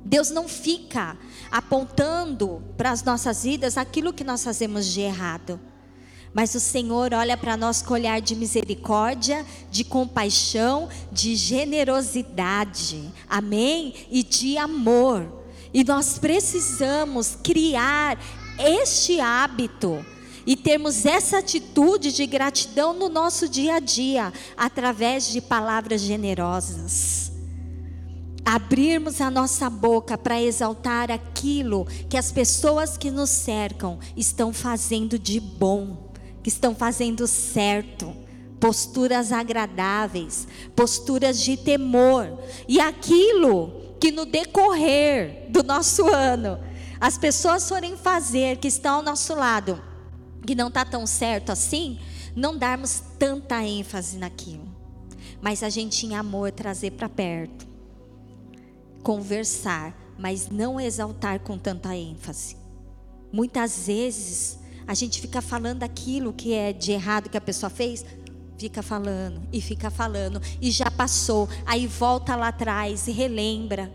Deus 0.02 0.30
não 0.30 0.48
fica 0.48 1.18
apontando 1.50 2.62
para 2.78 2.90
as 2.90 3.04
nossas 3.04 3.42
vidas 3.42 3.76
aquilo 3.76 4.14
que 4.14 4.24
nós 4.24 4.42
fazemos 4.42 4.86
de 4.86 5.02
errado. 5.02 5.60
Mas 6.34 6.54
o 6.54 6.60
Senhor 6.60 7.12
olha 7.12 7.36
para 7.36 7.56
nós 7.56 7.82
com 7.82 7.92
olhar 7.94 8.20
de 8.20 8.34
misericórdia, 8.34 9.44
de 9.70 9.84
compaixão, 9.84 10.88
de 11.10 11.36
generosidade, 11.36 13.10
amém? 13.28 13.94
E 14.10 14.22
de 14.22 14.56
amor. 14.56 15.44
E 15.74 15.84
nós 15.84 16.18
precisamos 16.18 17.36
criar 17.42 18.18
este 18.58 19.20
hábito 19.20 20.04
e 20.46 20.56
termos 20.56 21.06
essa 21.06 21.38
atitude 21.38 22.12
de 22.12 22.26
gratidão 22.26 22.92
no 22.92 23.08
nosso 23.08 23.48
dia 23.48 23.76
a 23.76 23.80
dia, 23.80 24.32
através 24.56 25.28
de 25.28 25.40
palavras 25.40 26.00
generosas. 26.00 27.30
Abrirmos 28.44 29.20
a 29.20 29.30
nossa 29.30 29.70
boca 29.70 30.18
para 30.18 30.42
exaltar 30.42 31.12
aquilo 31.12 31.86
que 32.08 32.16
as 32.16 32.32
pessoas 32.32 32.96
que 32.96 33.10
nos 33.10 33.30
cercam 33.30 34.00
estão 34.16 34.52
fazendo 34.52 35.16
de 35.16 35.38
bom, 35.38 36.01
que 36.42 36.48
estão 36.48 36.74
fazendo 36.74 37.26
certo 37.26 38.14
posturas 38.62 39.32
agradáveis, 39.32 40.46
posturas 40.76 41.40
de 41.40 41.56
temor, 41.56 42.38
e 42.68 42.78
aquilo 42.78 43.96
que 44.00 44.12
no 44.12 44.24
decorrer 44.24 45.46
do 45.50 45.64
nosso 45.64 46.06
ano 46.06 46.60
as 47.00 47.18
pessoas 47.18 47.68
forem 47.68 47.96
fazer 47.96 48.58
que 48.58 48.68
estão 48.68 48.94
ao 48.94 49.02
nosso 49.02 49.34
lado, 49.34 49.82
que 50.46 50.54
não 50.54 50.68
está 50.68 50.84
tão 50.84 51.04
certo 51.08 51.50
assim, 51.50 51.98
não 52.36 52.56
darmos 52.56 53.02
tanta 53.18 53.60
ênfase 53.64 54.16
naquilo. 54.16 54.70
Mas 55.40 55.64
a 55.64 55.68
gente 55.68 56.06
em 56.06 56.14
amor 56.14 56.52
trazer 56.52 56.92
para 56.92 57.08
perto. 57.08 57.66
Conversar, 59.02 59.92
mas 60.16 60.48
não 60.48 60.80
exaltar 60.80 61.40
com 61.40 61.58
tanta 61.58 61.96
ênfase. 61.96 62.56
Muitas 63.32 63.88
vezes 63.88 64.61
a 64.86 64.94
gente 64.94 65.20
fica 65.20 65.40
falando 65.40 65.82
aquilo 65.82 66.32
que 66.32 66.52
é 66.52 66.72
de 66.72 66.92
errado 66.92 67.28
que 67.28 67.36
a 67.36 67.40
pessoa 67.40 67.70
fez, 67.70 68.04
fica 68.58 68.82
falando 68.82 69.42
e 69.52 69.60
fica 69.60 69.90
falando 69.90 70.40
e 70.60 70.70
já 70.70 70.90
passou, 70.90 71.48
aí 71.66 71.86
volta 71.86 72.36
lá 72.36 72.48
atrás 72.48 73.08
e 73.08 73.12
relembra 73.12 73.92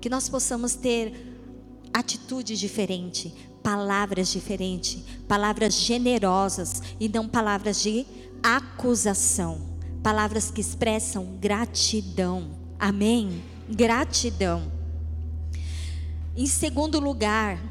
que 0.00 0.10
nós 0.10 0.28
possamos 0.28 0.74
ter 0.74 1.32
atitude 1.92 2.56
diferente, 2.56 3.32
palavras 3.62 4.28
diferentes, 4.28 5.02
palavras 5.28 5.74
generosas 5.74 6.82
e 6.98 7.08
não 7.08 7.28
palavras 7.28 7.82
de 7.82 8.04
acusação, 8.42 9.60
palavras 10.02 10.50
que 10.50 10.60
expressam 10.60 11.38
gratidão. 11.40 12.50
Amém? 12.78 13.42
Gratidão. 13.70 14.72
Em 16.36 16.46
segundo 16.46 16.98
lugar, 16.98 17.62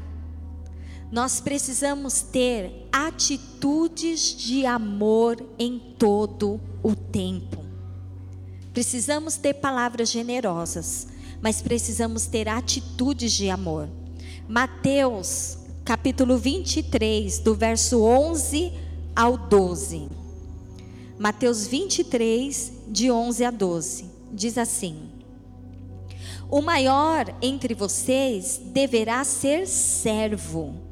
nós 1.12 1.42
precisamos 1.42 2.22
ter 2.22 2.88
atitudes 2.90 4.34
de 4.34 4.64
amor 4.64 5.36
em 5.58 5.78
todo 5.98 6.58
o 6.82 6.96
tempo. 6.96 7.62
Precisamos 8.72 9.36
ter 9.36 9.52
palavras 9.52 10.08
generosas, 10.08 11.06
mas 11.42 11.60
precisamos 11.60 12.24
ter 12.24 12.48
atitudes 12.48 13.30
de 13.32 13.50
amor. 13.50 13.90
Mateus, 14.48 15.58
capítulo 15.84 16.38
23, 16.38 17.40
do 17.40 17.54
verso 17.54 18.02
11 18.02 18.72
ao 19.14 19.36
12. 19.36 20.08
Mateus 21.18 21.66
23, 21.66 22.72
de 22.88 23.10
11 23.10 23.44
a 23.44 23.50
12, 23.50 24.06
diz 24.32 24.56
assim: 24.56 25.10
O 26.48 26.62
maior 26.62 27.26
entre 27.42 27.74
vocês 27.74 28.58
deverá 28.72 29.22
ser 29.24 29.66
servo, 29.66 30.91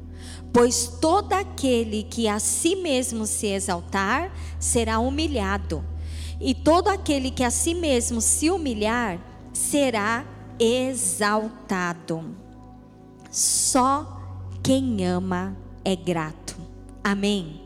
pois 0.53 0.87
todo 0.99 1.33
aquele 1.33 2.03
que 2.03 2.27
a 2.27 2.39
si 2.39 2.75
mesmo 2.75 3.25
se 3.25 3.47
exaltar 3.47 4.33
será 4.59 4.99
humilhado, 4.99 5.83
e 6.39 6.53
todo 6.53 6.87
aquele 6.87 7.31
que 7.31 7.43
a 7.43 7.51
si 7.51 7.73
mesmo 7.73 8.19
se 8.19 8.49
humilhar 8.49 9.19
será 9.53 10.25
exaltado. 10.59 12.35
Só 13.29 14.21
quem 14.63 15.05
ama 15.05 15.55
é 15.85 15.95
grato. 15.95 16.57
Amém. 17.03 17.61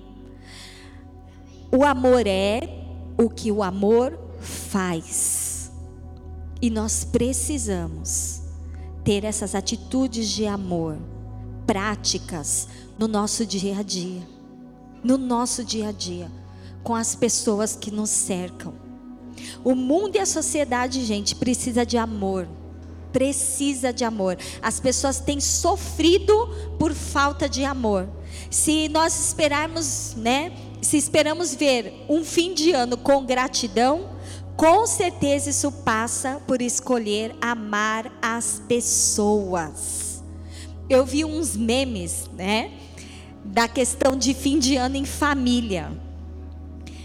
O 1.71 1.83
amor 1.83 2.27
é 2.27 2.85
o 3.17 3.29
que 3.29 3.51
o 3.51 3.63
amor 3.63 4.17
faz. 4.39 5.71
E 6.61 6.69
nós 6.69 7.03
precisamos 7.03 8.41
ter 9.03 9.23
essas 9.23 9.55
atitudes 9.55 10.29
de 10.29 10.45
amor 10.45 10.97
práticas 11.65 12.67
no 12.97 13.07
nosso 13.07 13.45
dia 13.45 13.79
a 13.79 13.83
dia. 13.83 14.21
No 15.03 15.17
nosso 15.17 15.63
dia 15.63 15.89
a 15.89 15.91
dia, 15.91 16.31
com 16.83 16.95
as 16.95 17.15
pessoas 17.15 17.75
que 17.75 17.91
nos 17.91 18.09
cercam. 18.09 18.73
O 19.63 19.75
mundo 19.75 20.15
e 20.15 20.19
a 20.19 20.25
sociedade, 20.25 21.03
gente, 21.03 21.35
precisa 21.35 21.85
de 21.85 21.97
amor. 21.97 22.47
Precisa 23.11 23.93
de 23.93 24.03
amor. 24.03 24.37
As 24.61 24.79
pessoas 24.79 25.19
têm 25.19 25.39
sofrido 25.39 26.33
por 26.79 26.93
falta 26.93 27.47
de 27.47 27.63
amor. 27.63 28.07
Se 28.49 28.89
nós 28.89 29.17
esperarmos, 29.27 30.15
né, 30.17 30.51
se 30.81 30.97
esperamos 30.97 31.53
ver 31.53 32.05
um 32.09 32.23
fim 32.23 32.53
de 32.53 32.71
ano 32.71 32.97
com 32.97 33.25
gratidão, 33.25 34.09
com 34.55 34.85
certeza 34.85 35.49
isso 35.49 35.71
passa 35.71 36.41
por 36.47 36.61
escolher 36.61 37.35
amar 37.41 38.11
as 38.21 38.61
pessoas. 38.67 40.04
Eu 40.89 41.05
vi 41.05 41.25
uns 41.25 41.55
memes, 41.55 42.29
né? 42.33 42.71
Da 43.43 43.67
questão 43.67 44.15
de 44.15 44.33
fim 44.33 44.59
de 44.59 44.75
ano 44.75 44.95
em 44.95 45.05
família. 45.05 45.91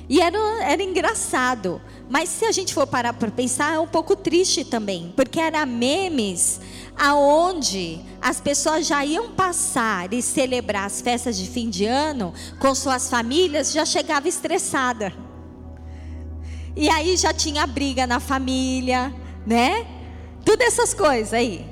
E 0.09 0.21
era, 0.21 0.39
era 0.65 0.83
engraçado. 0.83 1.81
Mas 2.09 2.29
se 2.29 2.45
a 2.45 2.51
gente 2.51 2.75
for 2.75 2.87
parar 2.87 3.13
para 3.13 3.31
pensar, 3.31 3.75
é 3.75 3.79
um 3.79 3.87
pouco 3.87 4.17
triste 4.17 4.65
também. 4.65 5.13
Porque 5.15 5.39
era 5.39 5.65
memes 5.65 6.61
aonde 6.99 8.01
as 8.21 8.41
pessoas 8.41 8.87
já 8.87 9.05
iam 9.05 9.31
passar 9.31 10.13
e 10.13 10.21
celebrar 10.21 10.87
as 10.87 11.01
festas 11.01 11.39
de 11.39 11.49
fim 11.49 11.71
de 11.71 11.87
ano 11.87 12.35
com 12.59 12.75
suas 12.75 13.09
famílias, 13.09 13.73
já 13.73 13.87
chegava 13.87 14.29
estressada. 14.29 15.15
E 16.75 16.91
aí 16.91 17.17
já 17.17 17.33
tinha 17.33 17.67
briga 17.67 18.07
na 18.07 18.19
família, 18.19 19.15
né? 19.47 19.87
Tudo 20.45 20.63
essas 20.63 20.93
coisas 20.93 21.33
aí. 21.33 21.70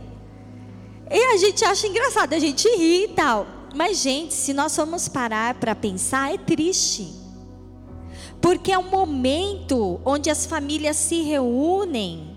E 1.10 1.34
a 1.34 1.36
gente 1.36 1.64
acha 1.64 1.86
engraçado, 1.86 2.34
a 2.34 2.38
gente 2.38 2.68
ri 2.76 3.04
e 3.04 3.08
tal. 3.08 3.46
Mas, 3.74 3.98
gente, 3.98 4.34
se 4.34 4.52
nós 4.52 4.74
formos 4.74 5.08
parar 5.08 5.54
para 5.54 5.74
pensar, 5.74 6.32
é 6.32 6.38
triste. 6.38 7.12
Porque 8.40 8.72
é 8.72 8.78
um 8.78 8.90
momento 8.90 10.00
onde 10.04 10.30
as 10.30 10.46
famílias 10.46 10.96
se 10.96 11.22
reúnem 11.22 12.36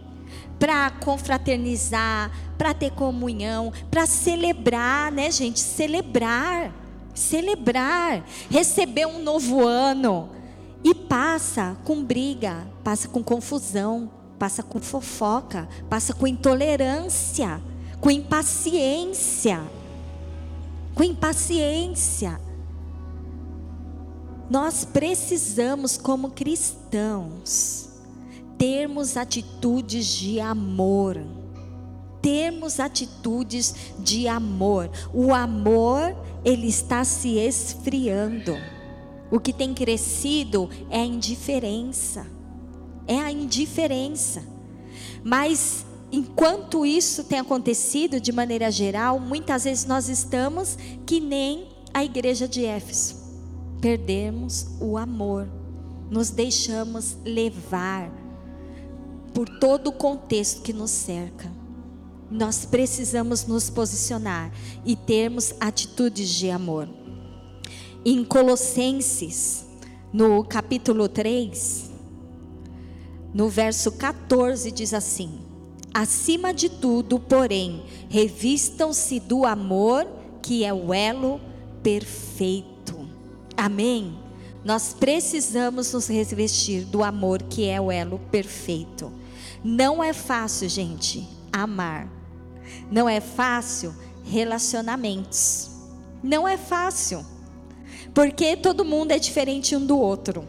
para 0.59 0.89
confraternizar, 0.91 2.31
para 2.57 2.73
ter 2.73 2.91
comunhão, 2.91 3.73
para 3.89 4.05
celebrar, 4.05 5.11
né, 5.11 5.31
gente? 5.31 5.59
Celebrar, 5.59 6.73
celebrar, 7.13 8.23
receber 8.49 9.05
um 9.05 9.21
novo 9.21 9.65
ano. 9.65 10.29
E 10.83 10.93
passa 10.95 11.77
com 11.83 12.03
briga, 12.03 12.67
passa 12.83 13.07
com 13.07 13.23
confusão, 13.23 14.11
passa 14.39 14.63
com 14.63 14.79
fofoca, 14.79 15.69
passa 15.89 16.13
com 16.13 16.25
intolerância, 16.25 17.61
com 18.01 18.09
impaciência. 18.09 19.61
Com 20.95 21.03
impaciência. 21.03 22.41
Nós 24.49 24.83
precisamos, 24.83 25.95
como 25.95 26.31
cristãos, 26.31 27.89
termos 28.57 29.15
atitudes 29.15 30.07
de 30.07 30.39
amor. 30.39 31.23
Termos 32.21 32.79
atitudes 32.79 33.93
de 33.99 34.27
amor. 34.27 34.89
O 35.13 35.33
amor, 35.33 36.15
ele 36.43 36.67
está 36.67 37.03
se 37.03 37.37
esfriando. 37.37 38.57
O 39.31 39.39
que 39.39 39.53
tem 39.53 39.73
crescido 39.73 40.69
é 40.89 40.99
a 40.99 41.05
indiferença. 41.05 42.27
É 43.07 43.17
a 43.17 43.31
indiferença. 43.31 44.43
Mas 45.23 45.85
enquanto 46.11 46.85
isso 46.85 47.23
tem 47.23 47.39
acontecido 47.39 48.19
de 48.19 48.31
maneira 48.31 48.69
geral, 48.69 49.19
muitas 49.19 49.63
vezes 49.63 49.85
nós 49.85 50.09
estamos 50.09 50.77
que 51.05 51.19
nem 51.19 51.69
a 51.93 52.03
igreja 52.03 52.47
de 52.47 52.65
Éfeso. 52.65 53.15
Perdemos 53.79 54.67
o 54.79 54.97
amor. 54.97 55.47
Nos 56.09 56.29
deixamos 56.29 57.17
levar 57.23 58.11
por 59.33 59.47
todo 59.59 59.87
o 59.87 59.93
contexto 59.93 60.61
que 60.61 60.73
nos 60.73 60.91
cerca. 60.91 61.51
Nós 62.29 62.65
precisamos 62.65 63.45
nos 63.45 63.69
posicionar 63.69 64.51
e 64.85 64.95
termos 64.95 65.53
atitudes 65.59 66.29
de 66.29 66.49
amor. 66.49 66.87
Em 68.05 68.23
Colossenses, 68.23 69.65
no 70.11 70.43
capítulo 70.43 71.07
3, 71.07 71.91
no 73.33 73.47
verso 73.47 73.91
14, 73.93 74.71
diz 74.71 74.93
assim: 74.93 75.50
Acima 75.93 76.53
de 76.53 76.69
tudo, 76.69 77.19
porém, 77.19 77.83
revistam-se 78.09 79.19
do 79.19 79.45
amor, 79.45 80.07
que 80.41 80.63
é 80.63 80.73
o 80.73 80.93
elo 80.93 81.41
perfeito. 81.83 83.09
Amém? 83.57 84.17
Nós 84.63 84.95
precisamos 84.97 85.91
nos 85.91 86.07
revestir 86.07 86.85
do 86.85 87.03
amor, 87.03 87.41
que 87.43 87.67
é 87.67 87.81
o 87.81 87.91
elo 87.91 88.19
perfeito. 88.31 89.11
Não 89.63 90.03
é 90.03 90.13
fácil, 90.13 90.69
gente, 90.69 91.27
amar. 91.51 92.07
Não 92.89 93.09
é 93.09 93.19
fácil 93.19 93.93
relacionamentos. 94.23 95.71
Não 96.23 96.47
é 96.47 96.57
fácil. 96.57 97.25
Porque 98.13 98.55
todo 98.55 98.85
mundo 98.85 99.11
é 99.11 99.19
diferente 99.19 99.75
um 99.75 99.85
do 99.85 99.97
outro. 99.97 100.47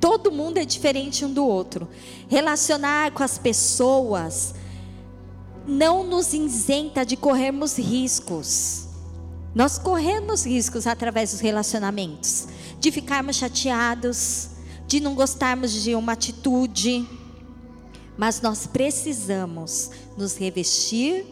Todo 0.00 0.30
mundo 0.30 0.58
é 0.58 0.64
diferente 0.64 1.24
um 1.24 1.32
do 1.32 1.44
outro. 1.44 1.88
Relacionar 2.28 3.12
com 3.12 3.22
as 3.22 3.38
pessoas 3.38 4.54
não 5.66 6.02
nos 6.04 6.32
isenta 6.32 7.04
de 7.04 7.16
corrermos 7.16 7.78
riscos. 7.78 8.86
Nós 9.54 9.78
corremos 9.78 10.46
riscos 10.46 10.86
através 10.86 11.32
dos 11.32 11.40
relacionamentos, 11.40 12.48
de 12.78 12.92
ficarmos 12.92 13.36
chateados, 13.36 14.50
de 14.86 15.00
não 15.00 15.14
gostarmos 15.14 15.72
de 15.72 15.94
uma 15.94 16.12
atitude, 16.12 17.06
mas 18.16 18.40
nós 18.40 18.66
precisamos 18.66 19.90
nos 20.16 20.36
revestir 20.36 21.26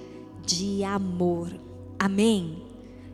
de 0.44 0.84
amor. 0.84 1.50
Amém? 1.98 2.62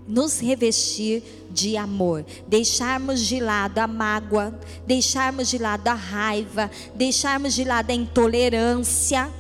Nos 0.07 0.41
revestir 0.41 1.23
de 1.51 1.77
amor, 1.77 2.25
deixarmos 2.47 3.21
de 3.21 3.39
lado 3.39 3.79
a 3.79 3.87
mágoa, 3.87 4.59
deixarmos 4.87 5.49
de 5.49 5.59
lado 5.59 5.87
a 5.89 5.95
raiva, 5.95 6.71
deixarmos 6.95 7.55
de 7.55 7.65
lado 7.65 7.91
a 7.91 7.95
intolerância 7.95 9.31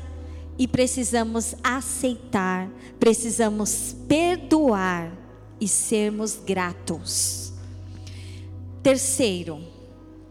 e 0.58 0.68
precisamos 0.68 1.54
aceitar, 1.62 2.68
precisamos 3.00 3.96
perdoar 4.06 5.12
e 5.60 5.66
sermos 5.66 6.38
gratos. 6.44 7.52
Terceiro, 8.82 9.60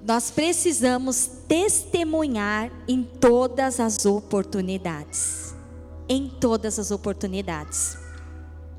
nós 0.05 0.31
precisamos 0.31 1.29
testemunhar 1.47 2.71
em 2.87 3.03
todas 3.03 3.79
as 3.79 4.05
oportunidades. 4.05 5.55
Em 6.09 6.27
todas 6.27 6.79
as 6.79 6.91
oportunidades. 6.91 7.97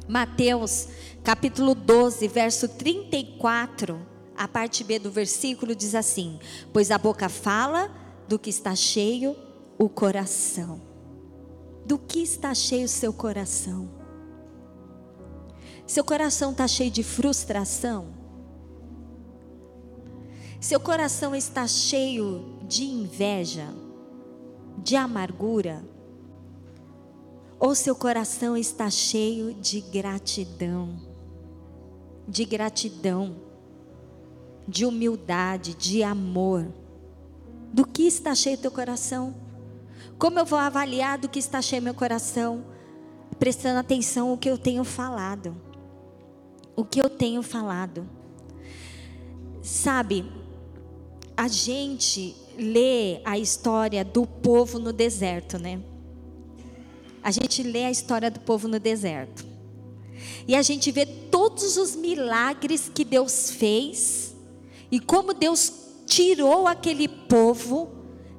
Mateus, 0.09 0.89
capítulo 1.23 1.75
12, 1.75 2.27
verso 2.27 2.69
34, 2.69 4.01
a 4.37 4.49
parte 4.49 4.83
B 4.83 4.99
do 4.99 5.11
versículo 5.11 5.75
diz 5.75 5.95
assim: 5.95 6.39
Pois 6.73 6.91
a 6.91 6.99
boca 6.99 7.29
fala 7.29 7.91
do 8.29 8.39
que 8.39 8.51
está 8.51 8.75
cheio 8.75 9.37
o 9.79 9.89
coração. 9.89 10.81
Do 11.87 11.99
que 11.99 12.21
está 12.21 12.55
cheio 12.55 12.87
o 12.87 12.89
seu 12.89 13.13
coração? 13.13 13.89
Seu 15.87 16.05
coração 16.05 16.53
está 16.53 16.67
cheio 16.67 16.91
de 16.91 17.03
frustração? 17.03 18.07
Seu 20.61 20.79
coração 20.79 21.35
está 21.35 21.67
cheio 21.67 22.61
de 22.69 22.85
inveja, 22.85 23.69
de 24.79 24.95
amargura? 24.95 25.85
Ou 27.59 27.75
seu 27.75 27.95
coração 27.95 28.57
está 28.57 28.89
cheio 28.89 29.55
de 29.55 29.81
gratidão? 29.81 31.12
De 32.27 32.45
gratidão, 32.45 33.37
de 34.67 34.85
humildade, 34.85 35.75
de 35.75 36.03
amor. 36.03 36.67
Do 37.73 37.87
que 37.87 38.05
está 38.05 38.35
cheio 38.35 38.59
teu 38.59 38.71
coração? 38.71 39.35
Como 40.19 40.39
eu 40.39 40.45
vou 40.45 40.59
avaliar 40.59 41.19
do 41.19 41.29
que 41.29 41.39
está 41.39 41.61
cheio 41.61 41.83
meu 41.83 41.95
coração? 41.95 42.65
Prestando 43.39 43.81
atenção 43.81 44.31
no 44.31 44.39
que 44.39 44.49
eu 44.49 44.59
tenho 44.59 44.85
falado. 44.85 45.57
O 46.77 46.85
que 46.85 47.01
eu 47.01 47.11
tenho 47.11 47.43
falado. 47.43 48.09
Sabe, 49.63 50.31
a 51.37 51.49
gente 51.49 52.37
lê 52.59 53.21
a 53.25 53.39
história 53.39 54.05
do 54.05 54.27
povo 54.27 54.79
no 54.79 54.93
deserto, 54.93 55.59
né? 55.59 55.81
a 57.23 57.31
gente 57.31 57.63
lê 57.63 57.85
a 57.85 57.91
história 57.91 58.31
do 58.31 58.41
povo 58.41 58.67
no 58.67 58.81
deserto. 58.81 59.47
E 60.47 60.55
a 60.55 60.63
gente 60.63 60.91
vê 60.91 61.07
todos 61.07 61.77
os 61.77 61.95
milagres 61.95 62.91
que 62.93 63.05
Deus 63.05 63.51
fez 63.51 64.35
e 64.91 65.01
como 65.01 65.33
Deus 65.33 65.73
tirou 66.07 66.67
aquele 66.67 67.09
povo 67.09 67.91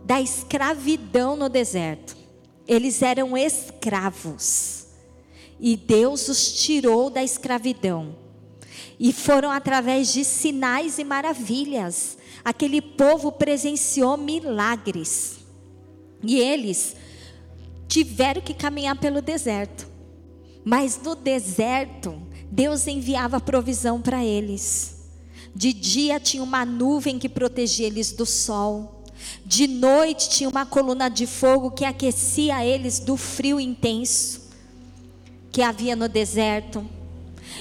da 0.06 0.22
escravidão 0.22 1.36
no 1.36 1.50
deserto. 1.50 2.16
Eles 2.68 3.02
eram 3.02 3.38
escravos. 3.38 4.88
E 5.60 5.76
Deus 5.76 6.28
os 6.28 6.52
tirou 6.62 7.10
da 7.10 7.24
escravidão. 7.24 8.16
E 9.00 9.12
foram 9.12 9.50
através 9.50 10.14
de 10.14 10.24
sinais 10.24 11.00
e 11.00 11.04
maravilhas. 11.04 12.18
Aquele 12.44 12.82
povo 12.82 13.32
presenciou 13.32 14.18
milagres. 14.18 15.38
E 16.24 16.38
eles 16.40 16.96
tiveram 17.88 18.42
que 18.42 18.54
caminhar 18.54 19.00
pelo 19.00 19.22
deserto. 19.22 19.88
Mas 20.64 21.00
no 21.02 21.16
deserto, 21.16 22.22
Deus 22.50 22.88
enviava 22.88 23.40
provisão 23.40 24.02
para 24.02 24.24
eles. 24.24 24.96
De 25.56 25.74
dia 25.74 26.20
tinha 26.20 26.42
uma 26.42 26.66
nuvem 26.66 27.20
que 27.20 27.30
protegia 27.30 27.88
eles 27.88 28.12
do 28.12 28.26
sol. 28.26 29.04
De 29.46 29.68
noite 29.68 30.30
tinha 30.30 30.50
uma 30.50 30.66
coluna 30.66 31.10
de 31.10 31.28
fogo 31.28 31.72
que 31.72 31.86
aquecia 31.86 32.66
eles 32.66 33.00
do 33.00 33.16
frio 33.16 33.60
intenso 33.60 34.44
que 35.54 35.62
havia 35.62 35.96
no 35.96 36.10
deserto. 36.10 36.84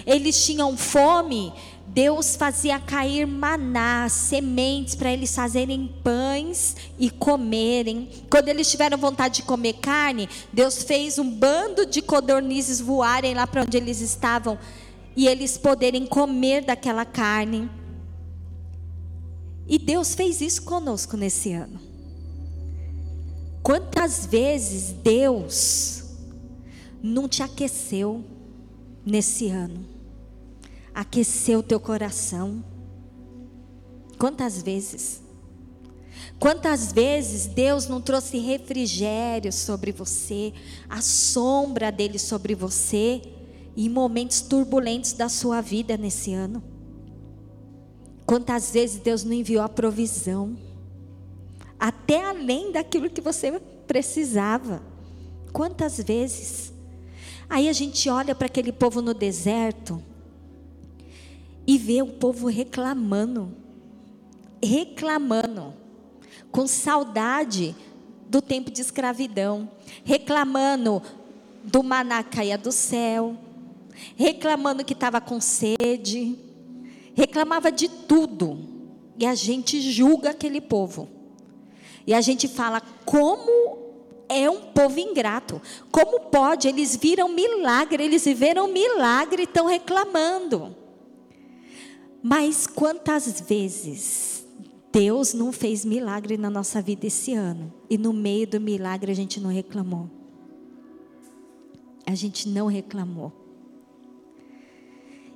Eles 0.07 0.45
tinham 0.45 0.77
fome, 0.77 1.53
Deus 1.87 2.37
fazia 2.37 2.81
cair 2.81 3.27
maná, 3.27 4.09
sementes 4.09 4.95
para 4.95 5.13
eles 5.13 5.35
fazerem 5.35 5.95
pães 6.03 6.77
e 6.99 7.11
comerem. 7.11 8.09
Quando 8.31 8.49
eles 8.49 8.71
tiveram 8.71 8.97
vontade 8.97 9.37
de 9.37 9.43
comer 9.43 9.75
carne, 9.75 10.29
Deus 10.53 10.83
fez 10.83 11.19
um 11.19 11.31
bando 11.31 11.85
de 11.85 12.01
codornizes 12.01 12.81
voarem 12.81 13.35
lá 13.35 13.47
para 13.47 13.63
onde 13.63 13.77
eles 13.77 14.01
estavam 14.01 14.59
e 15.15 15.27
eles 15.27 15.59
poderem 15.59 16.07
comer 16.07 16.65
daquela 16.65 17.05
carne. 17.05 17.69
E 19.67 19.79
Deus 19.79 20.15
fez 20.15 20.41
isso 20.41 20.63
conosco 20.63 21.17
nesse 21.17 21.53
ano. 21.53 21.81
Quantas 23.63 24.27
vezes 24.27 24.93
Deus 24.93 26.05
não 27.03 27.29
te 27.29 27.43
aqueceu 27.43 28.25
nesse 29.05 29.49
ano? 29.49 29.92
Aquecer 30.95 31.59
o 31.59 31.63
teu 31.63 31.81
coração. 31.81 32.65
Quantas 34.19 34.63
vezes? 34.63 35.23
Quantas 36.39 36.93
vezes 36.93 37.47
Deus 37.47 37.87
não 37.87 38.01
trouxe 38.01 38.39
refrigério 38.39 39.53
sobre 39.53 39.93
você, 39.93 40.53
a 40.89 41.01
sombra 41.01 41.91
dele 41.91 42.19
sobre 42.19 42.55
você, 42.55 43.23
em 43.77 43.89
momentos 43.89 44.41
turbulentos 44.41 45.13
da 45.13 45.29
sua 45.29 45.61
vida 45.61 45.97
nesse 45.97 46.35
ano? 46.35 46.63
Quantas 48.27 48.71
vezes 48.71 49.01
Deus 49.01 49.25
não 49.25 49.33
enviou 49.33 49.63
a 49.63 49.69
provisão, 49.69 50.57
até 51.79 52.25
além 52.25 52.73
daquilo 52.73 53.11
que 53.11 53.21
você 53.21 53.61
precisava? 53.87 54.83
Quantas 55.53 55.99
vezes? 55.99 56.73
Aí 57.49 57.69
a 57.69 57.73
gente 57.73 58.09
olha 58.09 58.35
para 58.35 58.47
aquele 58.47 58.73
povo 58.73 59.03
no 59.03 59.13
deserto, 59.13 60.03
e 61.73 61.79
vê 61.79 62.03
o 62.03 62.07
povo 62.07 62.49
reclamando, 62.49 63.57
reclamando, 64.63 65.73
com 66.51 66.67
saudade 66.67 67.75
do 68.29 68.43
tempo 68.43 68.71
de 68.71 68.83
escravidão, 68.83 69.71
reclamando 70.05 71.03
do 71.65 71.83
maná 71.83 72.23
caia 72.23 72.59
do 72.59 72.71
céu, 72.71 73.39
reclamando 74.17 74.85
que 74.85 74.93
estava 74.93 75.19
com 75.19 75.41
sede, 75.41 76.39
reclamava 77.15 77.73
de 77.73 77.89
tudo. 77.89 78.59
E 79.17 79.25
a 79.25 79.35
gente 79.35 79.81
julga 79.81 80.33
aquele 80.33 80.61
povo. 80.61 81.09
E 82.07 82.13
a 82.13 82.21
gente 82.21 82.49
fala 82.49 82.83
como 83.07 83.79
é 84.29 84.51
um 84.51 84.61
povo 84.61 85.01
ingrato. 85.01 85.59
Como 85.91 86.21
pode? 86.21 86.69
Eles 86.69 86.97
viram 86.97 87.31
milagre, 87.31 88.05
eles 88.05 88.27
viveram 88.27 88.69
milagre 88.69 89.45
e 89.45 89.47
estão 89.47 89.65
reclamando. 89.65 90.82
Mas 92.23 92.67
quantas 92.69 93.41
vezes 93.41 94.47
Deus 94.93 95.35
não 95.35 95.51
fez 95.51 95.85
milagre 95.85 96.37
na 96.37 96.49
nossa 96.49 96.81
vida 96.81 97.07
esse 97.07 97.33
ano 97.33 97.73
e 97.91 97.99
no 97.99 98.13
meio 98.13 98.47
do 98.47 98.61
milagre 98.61 99.11
a 99.11 99.15
gente 99.15 99.41
não 99.41 99.51
reclamou? 99.51 100.09
A 102.07 102.15
gente 102.15 102.49
não 102.49 102.67
reclamou. 102.67 103.33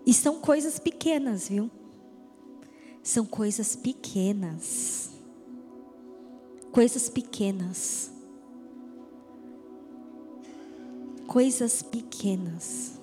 E 0.07 0.15
são 0.15 0.41
coisas 0.41 0.79
pequenas, 0.79 1.49
viu? 1.49 1.69
São 3.03 3.25
coisas 3.25 3.75
pequenas. 3.75 5.11
Coisas 6.71 7.09
pequenas. 7.09 8.13
Coisas 11.27 11.83
pequenas. 11.83 12.96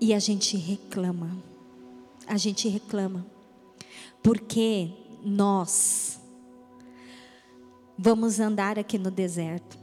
E 0.00 0.12
a 0.12 0.18
gente 0.18 0.56
reclama. 0.56 1.36
A 2.26 2.36
gente 2.36 2.68
reclama. 2.68 3.26
Porque 4.22 4.90
nós 5.24 6.18
vamos 7.96 8.38
andar 8.40 8.78
aqui 8.78 8.98
no 8.98 9.10
deserto. 9.10 9.78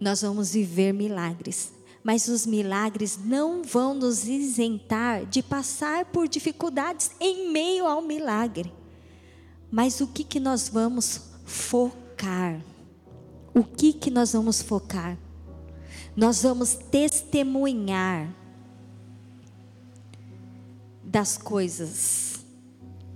Nós 0.00 0.22
vamos 0.22 0.52
viver 0.52 0.92
milagres. 0.92 1.72
Mas 2.02 2.28
os 2.28 2.46
milagres 2.46 3.18
não 3.24 3.62
vão 3.62 3.94
nos 3.94 4.26
isentar 4.26 5.26
de 5.26 5.42
passar 5.42 6.04
por 6.06 6.28
dificuldades 6.28 7.10
em 7.20 7.50
meio 7.50 7.86
ao 7.86 8.00
milagre. 8.02 8.72
Mas 9.70 10.00
o 10.00 10.06
que, 10.06 10.24
que 10.24 10.40
nós 10.40 10.68
vamos 10.68 11.22
focar? 11.44 12.60
O 13.54 13.64
que, 13.64 13.92
que 13.92 14.10
nós 14.10 14.32
vamos 14.32 14.62
focar? 14.62 15.18
Nós 16.16 16.42
vamos 16.42 16.74
testemunhar 16.74 18.32
das 21.08 21.38
coisas 21.38 22.44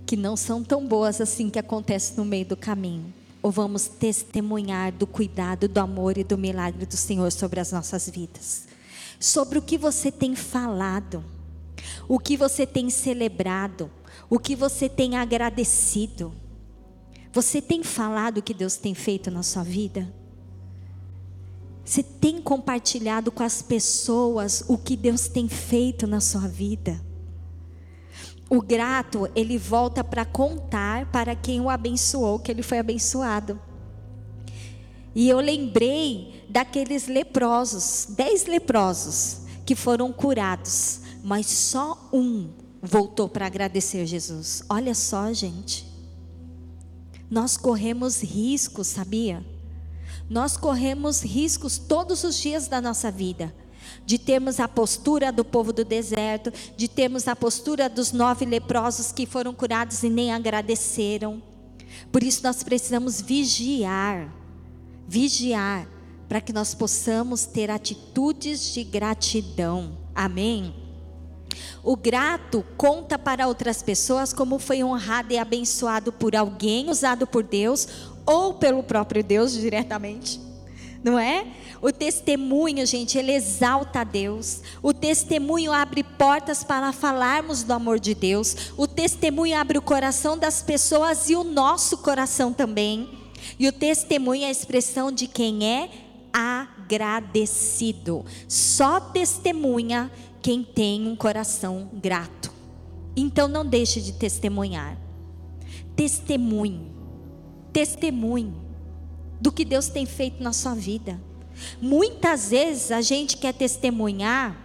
que 0.05 0.17
não 0.17 0.35
são 0.35 0.63
tão 0.63 0.85
boas 0.87 1.21
assim 1.21 1.49
que 1.49 1.59
acontecem 1.59 2.17
no 2.17 2.25
meio 2.25 2.45
do 2.45 2.57
caminho, 2.57 3.13
ou 3.41 3.51
vamos 3.51 3.87
testemunhar 3.87 4.91
do 4.91 5.05
cuidado, 5.05 5.67
do 5.67 5.79
amor 5.79 6.17
e 6.17 6.23
do 6.23 6.37
milagre 6.37 6.85
do 6.85 6.97
Senhor 6.97 7.31
sobre 7.31 7.59
as 7.59 7.71
nossas 7.71 8.09
vidas? 8.09 8.65
Sobre 9.19 9.59
o 9.59 9.61
que 9.61 9.77
você 9.77 10.11
tem 10.11 10.35
falado, 10.35 11.23
o 12.07 12.17
que 12.17 12.35
você 12.35 12.65
tem 12.65 12.89
celebrado, 12.89 13.91
o 14.29 14.39
que 14.39 14.55
você 14.55 14.89
tem 14.89 15.15
agradecido. 15.15 16.33
Você 17.31 17.61
tem 17.61 17.83
falado 17.83 18.39
o 18.39 18.41
que 18.41 18.53
Deus 18.53 18.75
tem 18.75 18.95
feito 18.95 19.29
na 19.29 19.43
sua 19.43 19.63
vida? 19.63 20.11
Você 21.85 22.01
tem 22.01 22.41
compartilhado 22.41 23.31
com 23.31 23.43
as 23.43 23.61
pessoas 23.61 24.63
o 24.67 24.77
que 24.77 24.95
Deus 24.95 25.27
tem 25.27 25.47
feito 25.47 26.07
na 26.07 26.19
sua 26.19 26.47
vida? 26.47 26.99
O 28.53 28.61
grato, 28.61 29.27
ele 29.35 29.57
volta 29.57 30.03
para 30.03 30.23
contar 30.23 31.07
para 31.11 31.35
quem 31.35 31.59
o 31.59 31.71
abençoou 31.71 32.37
que 32.37 32.51
ele 32.51 32.61
foi 32.61 32.77
abençoado. 32.77 33.59
E 35.15 35.27
eu 35.27 35.39
lembrei 35.39 36.45
daqueles 36.47 37.07
leprosos, 37.07 38.05
dez 38.11 38.45
leprosos, 38.45 39.39
que 39.65 39.73
foram 39.73 40.13
curados, 40.13 40.99
mas 41.23 41.47
só 41.47 42.07
um 42.13 42.51
voltou 42.79 43.27
para 43.27 43.47
agradecer 43.47 44.05
Jesus. 44.05 44.61
Olha 44.69 44.93
só, 44.93 45.33
gente. 45.33 45.91
Nós 47.31 47.57
corremos 47.57 48.21
riscos, 48.21 48.85
sabia? 48.85 49.43
Nós 50.29 50.55
corremos 50.55 51.23
riscos 51.23 51.79
todos 51.79 52.23
os 52.23 52.39
dias 52.39 52.67
da 52.67 52.79
nossa 52.79 53.09
vida. 53.09 53.51
De 54.05 54.17
termos 54.17 54.59
a 54.59 54.67
postura 54.67 55.31
do 55.31 55.43
povo 55.43 55.71
do 55.71 55.83
deserto, 55.83 56.51
de 56.75 56.87
termos 56.87 57.27
a 57.27 57.35
postura 57.35 57.89
dos 57.89 58.11
nove 58.11 58.45
leprosos 58.45 59.11
que 59.11 59.25
foram 59.25 59.53
curados 59.53 60.03
e 60.03 60.09
nem 60.09 60.31
agradeceram. 60.31 61.41
Por 62.11 62.23
isso 62.23 62.43
nós 62.43 62.63
precisamos 62.63 63.21
vigiar, 63.21 64.33
vigiar, 65.07 65.87
para 66.27 66.41
que 66.41 66.53
nós 66.53 66.73
possamos 66.73 67.45
ter 67.45 67.69
atitudes 67.69 68.73
de 68.73 68.83
gratidão. 68.83 69.97
Amém? 70.15 70.73
O 71.83 71.95
grato 71.95 72.65
conta 72.77 73.19
para 73.19 73.47
outras 73.47 73.83
pessoas 73.83 74.33
como 74.33 74.57
foi 74.57 74.83
honrado 74.83 75.33
e 75.33 75.37
abençoado 75.37 76.11
por 76.11 76.35
alguém 76.35 76.89
usado 76.89 77.27
por 77.27 77.43
Deus 77.43 77.87
ou 78.25 78.53
pelo 78.53 78.83
próprio 78.83 79.23
Deus 79.23 79.53
diretamente. 79.53 80.39
Não 81.03 81.19
é? 81.19 81.45
O 81.81 81.91
testemunho, 81.91 82.85
gente, 82.85 83.17
ele 83.17 83.33
exalta 83.33 84.01
a 84.01 84.03
Deus. 84.03 84.61
O 84.81 84.93
testemunho 84.93 85.73
abre 85.73 86.01
portas 86.03 86.63
para 86.63 86.93
falarmos 86.93 87.63
do 87.63 87.73
amor 87.73 87.99
de 87.99 88.15
Deus. 88.15 88.71
O 88.77 88.87
testemunho 88.87 89.57
abre 89.57 89.77
o 89.77 89.81
coração 89.81 90.37
das 90.37 90.61
pessoas 90.61 91.29
e 91.29 91.35
o 91.35 91.43
nosso 91.43 91.97
coração 91.97 92.53
também. 92.53 93.09
E 93.59 93.67
o 93.67 93.73
testemunho 93.73 94.43
é 94.43 94.47
a 94.47 94.51
expressão 94.51 95.11
de 95.11 95.27
quem 95.27 95.67
é 95.67 95.89
agradecido. 96.31 98.25
Só 98.47 99.01
testemunha 99.01 100.09
quem 100.41 100.63
tem 100.63 101.05
um 101.05 101.15
coração 101.17 101.89
grato. 101.93 102.49
Então 103.15 103.49
não 103.49 103.65
deixe 103.65 103.99
de 103.99 104.13
testemunhar. 104.13 104.97
Testemunhe 105.95 106.93
testemunho 107.73 108.53
do 109.43 109.51
que 109.51 109.65
Deus 109.65 109.89
tem 109.89 110.05
feito 110.05 110.41
na 110.41 110.53
sua 110.53 110.73
vida. 110.73 111.19
Muitas 111.81 112.49
vezes 112.49 112.91
a 112.91 113.01
gente 113.01 113.35
quer 113.35 113.53
testemunhar 113.53 114.57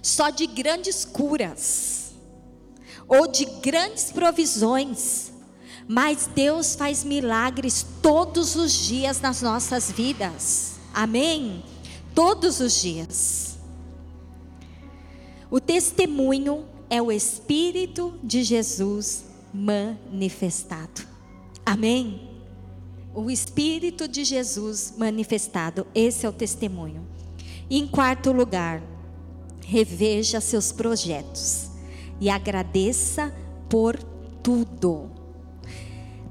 só 0.00 0.30
de 0.30 0.46
grandes 0.46 1.04
curas 1.04 2.12
ou 3.08 3.26
de 3.26 3.44
grandes 3.44 4.12
provisões, 4.12 5.32
mas 5.88 6.30
Deus 6.32 6.76
faz 6.76 7.02
milagres 7.02 7.84
todos 8.00 8.54
os 8.54 8.72
dias 8.72 9.20
nas 9.20 9.42
nossas 9.42 9.90
vidas. 9.90 10.74
Amém? 10.94 11.64
Todos 12.14 12.60
os 12.60 12.80
dias. 12.80 13.58
O 15.50 15.58
testemunho 15.58 16.64
é 16.88 17.02
o 17.02 17.10
Espírito 17.10 18.14
de 18.22 18.44
Jesus 18.44 19.24
manifestado. 19.52 21.02
Amém? 21.66 22.31
O 23.14 23.30
Espírito 23.30 24.08
de 24.08 24.24
Jesus 24.24 24.94
manifestado, 24.96 25.86
esse 25.94 26.24
é 26.24 26.28
o 26.28 26.32
testemunho. 26.32 27.06
Em 27.68 27.86
quarto 27.86 28.32
lugar, 28.32 28.82
reveja 29.66 30.40
seus 30.40 30.72
projetos 30.72 31.68
e 32.18 32.30
agradeça 32.30 33.30
por 33.68 34.02
tudo. 34.42 35.10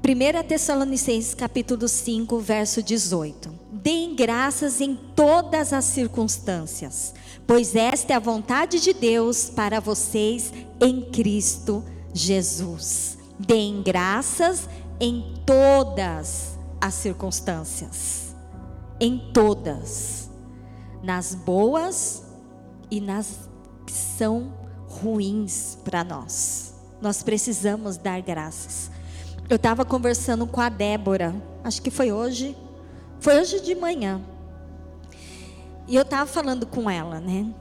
1 0.04 0.48
Tessalonicenses 0.48 1.34
capítulo 1.34 1.86
5, 1.86 2.40
verso 2.40 2.82
18. 2.82 3.52
Deem 3.70 4.16
graças 4.16 4.80
em 4.80 4.96
todas 5.14 5.72
as 5.72 5.84
circunstâncias, 5.84 7.14
pois 7.46 7.76
esta 7.76 8.12
é 8.12 8.16
a 8.16 8.20
vontade 8.20 8.80
de 8.80 8.92
Deus 8.92 9.48
para 9.48 9.78
vocês 9.78 10.52
em 10.80 11.00
Cristo 11.02 11.84
Jesus. 12.12 13.16
Deem 13.38 13.82
graças 13.84 14.68
em 15.00 15.24
todas 15.46 16.51
as 16.82 16.94
circunstâncias. 16.94 18.34
Em 18.98 19.30
todas. 19.32 20.28
Nas 21.00 21.32
boas 21.32 22.24
e 22.90 23.00
nas 23.00 23.48
que 23.86 23.92
são 23.92 24.52
ruins 24.88 25.78
para 25.84 26.02
nós. 26.02 26.74
Nós 27.00 27.22
precisamos 27.22 27.96
dar 27.96 28.20
graças. 28.20 28.90
Eu 29.48 29.56
estava 29.56 29.84
conversando 29.84 30.44
com 30.46 30.60
a 30.60 30.68
Débora, 30.68 31.34
acho 31.62 31.80
que 31.82 31.90
foi 31.90 32.10
hoje, 32.10 32.56
foi 33.20 33.40
hoje 33.40 33.60
de 33.60 33.74
manhã. 33.74 34.20
E 35.86 35.94
eu 35.94 36.02
estava 36.02 36.26
falando 36.26 36.66
com 36.66 36.88
ela, 36.88 37.20
né? 37.20 37.52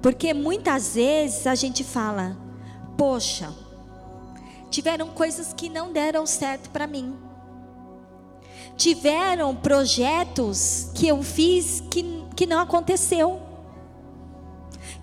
Porque 0.00 0.34
muitas 0.34 0.94
vezes 0.94 1.46
a 1.46 1.54
gente 1.54 1.82
fala, 1.84 2.36
poxa, 2.96 3.52
tiveram 4.70 5.08
coisas 5.08 5.52
que 5.52 5.68
não 5.68 5.92
deram 5.92 6.26
certo 6.26 6.70
para 6.70 6.86
mim. 6.86 7.31
Tiveram 8.82 9.54
projetos 9.54 10.90
que 10.92 11.06
eu 11.06 11.22
fiz 11.22 11.80
que, 11.88 12.24
que 12.34 12.44
não 12.46 12.58
aconteceu. 12.58 13.40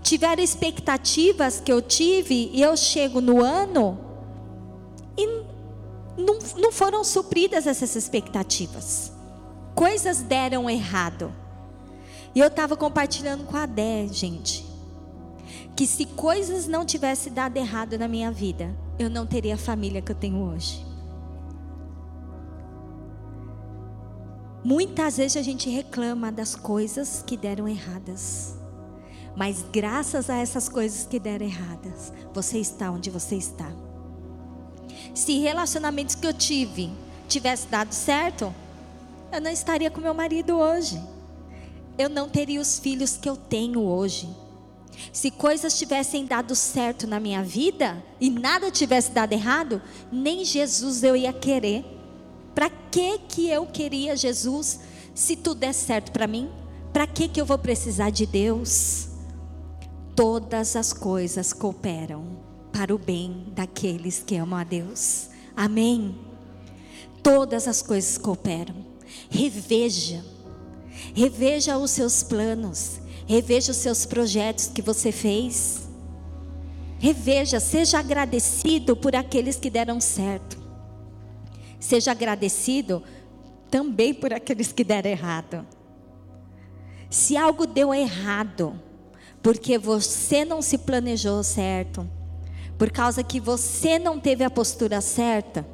Tiveram 0.03 0.43
expectativas 0.43 1.61
que 1.61 1.71
eu 1.71 1.81
tive 1.81 2.51
e 2.51 2.61
eu 2.61 2.75
chego 2.75 3.21
no 3.21 3.41
ano 3.41 3.97
e 5.17 5.25
não, 6.17 6.39
não 6.57 6.73
foram 6.73 7.05
supridas 7.05 7.65
essas 7.67 7.95
expectativas. 7.95 9.13
Coisas 9.73 10.21
deram 10.21 10.69
errado. 10.69 11.33
E 12.35 12.39
eu 12.41 12.47
estava 12.47 12.75
compartilhando 12.75 13.45
com 13.45 13.55
a 13.55 13.65
Dé, 13.65 14.09
gente, 14.11 14.65
que 15.73 15.87
se 15.87 16.05
coisas 16.05 16.67
não 16.67 16.85
tivessem 16.85 17.31
dado 17.31 17.55
errado 17.55 17.97
na 17.97 18.09
minha 18.09 18.29
vida, 18.29 18.75
eu 18.99 19.09
não 19.09 19.25
teria 19.25 19.55
a 19.55 19.57
família 19.57 20.01
que 20.01 20.11
eu 20.11 20.17
tenho 20.17 20.35
hoje. 20.35 20.85
Muitas 24.63 25.17
vezes 25.17 25.37
a 25.37 25.41
gente 25.41 25.69
reclama 25.69 26.31
das 26.31 26.55
coisas 26.55 27.23
que 27.25 27.37
deram 27.37 27.67
erradas. 27.67 28.55
Mas 29.35 29.63
graças 29.71 30.29
a 30.29 30.35
essas 30.35 30.67
coisas 30.67 31.05
que 31.05 31.19
deram 31.19 31.45
erradas, 31.45 32.11
você 32.33 32.57
está 32.57 32.91
onde 32.91 33.09
você 33.09 33.35
está. 33.35 33.71
Se 35.13 35.39
relacionamentos 35.39 36.15
que 36.15 36.27
eu 36.27 36.33
tive 36.33 36.91
tivesse 37.27 37.67
dado 37.67 37.93
certo, 37.93 38.53
eu 39.31 39.39
não 39.39 39.51
estaria 39.51 39.89
com 39.89 40.01
meu 40.01 40.13
marido 40.13 40.57
hoje. 40.57 41.01
Eu 41.97 42.09
não 42.09 42.27
teria 42.27 42.59
os 42.59 42.79
filhos 42.79 43.15
que 43.17 43.29
eu 43.29 43.37
tenho 43.37 43.81
hoje. 43.81 44.27
Se 45.13 45.31
coisas 45.31 45.77
tivessem 45.77 46.25
dado 46.25 46.55
certo 46.55 47.07
na 47.07 47.19
minha 47.19 47.43
vida 47.43 48.03
e 48.19 48.29
nada 48.29 48.71
tivesse 48.71 49.11
dado 49.11 49.33
errado, 49.33 49.81
nem 50.11 50.43
Jesus 50.43 51.03
eu 51.03 51.15
ia 51.15 51.31
querer. 51.31 51.98
Que 52.91 53.19
que 53.19 53.49
eu 53.49 53.65
queria 53.65 54.15
Jesus 54.15 54.80
se 55.13 55.36
tudo 55.36 55.60
der 55.60 55.73
certo 55.73 56.12
para 56.12 56.28
mim? 56.28 56.49
Para 56.91 57.06
que 57.06 57.28
que 57.28 57.39
eu 57.39 57.45
vou 57.45 57.58
precisar 57.58 58.10
de 58.10 58.25
Deus? 58.25 59.10
Todas 60.15 60.75
as 60.75 60.91
coisas 60.91 61.54
cooperam 61.54 62.25
para 62.71 62.93
o 62.93 62.97
bem 62.97 63.45
daqueles 63.56 64.23
que 64.25 64.36
amam 64.36 64.60
a 64.60 64.63
Deus. 64.63 65.30
Amém. 65.56 66.17
Todas 67.21 67.67
as 67.67 67.82
coisas 67.82 68.17
cooperam. 68.17 68.75
Reveja. 69.30 70.23
Reveja 71.13 71.78
os 71.78 71.91
seus 71.91 72.23
planos 72.23 72.99
Reveja 73.30 73.71
os 73.71 73.78
seus 73.78 74.08
projetos 74.08 74.71
que 74.73 74.82
você 74.82 75.12
fez. 75.12 75.82
Reveja, 76.97 77.60
seja 77.60 77.99
agradecido 77.99 78.95
por 78.95 79.15
aqueles 79.15 79.56
que 79.56 79.69
deram 79.69 80.02
certo. 80.02 80.58
Seja 81.79 82.11
agradecido 82.11 83.03
também 83.69 84.13
por 84.13 84.33
aqueles 84.33 84.71
que 84.71 84.83
deram 84.83 85.09
errado. 85.09 85.65
Se 87.09 87.37
algo 87.37 87.65
deu 87.65 87.93
errado, 87.93 88.79
porque 89.41 89.77
você 89.77 90.43
não 90.43 90.61
se 90.61 90.77
planejou 90.77 91.43
certo, 91.43 92.07
por 92.77 92.91
causa 92.91 93.23
que 93.23 93.39
você 93.39 93.97
não 93.97 94.19
teve 94.19 94.43
a 94.43 94.49
postura 94.49 95.01
certa, 95.01 95.65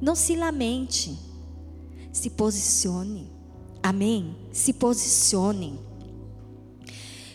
não 0.00 0.14
se 0.14 0.34
lamente. 0.34 1.18
Se 2.12 2.30
posicione. 2.30 3.30
Amém? 3.82 4.36
Se 4.52 4.72
posicione. 4.72 5.78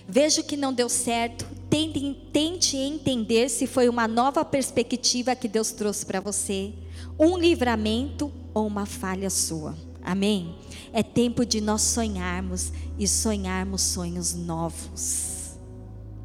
Veja 0.07 0.43
que 0.43 0.57
não 0.57 0.73
deu 0.73 0.89
certo. 0.89 1.45
Tente, 1.69 2.29
tente 2.31 2.77
entender 2.77 3.49
se 3.49 3.65
foi 3.65 3.89
uma 3.89 4.07
nova 4.07 4.45
perspectiva 4.45 5.35
que 5.35 5.47
Deus 5.47 5.71
trouxe 5.71 6.05
para 6.05 6.19
você, 6.19 6.73
um 7.19 7.37
livramento 7.37 8.31
ou 8.53 8.67
uma 8.67 8.85
falha 8.85 9.29
sua. 9.29 9.75
Amém? 10.01 10.55
É 10.93 11.01
tempo 11.01 11.45
de 11.45 11.59
nós 11.59 11.81
sonharmos 11.81 12.71
e 12.97 13.07
sonharmos 13.07 13.81
sonhos 13.81 14.33
novos. 14.33 15.57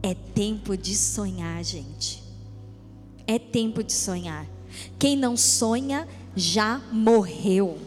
É 0.02 0.14
tempo 0.14 0.76
de 0.76 0.94
sonhar, 0.94 1.62
gente. 1.64 2.22
É 3.26 3.38
tempo 3.38 3.82
de 3.82 3.92
sonhar. 3.92 4.46
Quem 4.98 5.16
não 5.16 5.36
sonha 5.36 6.06
já 6.36 6.80
morreu. 6.92 7.78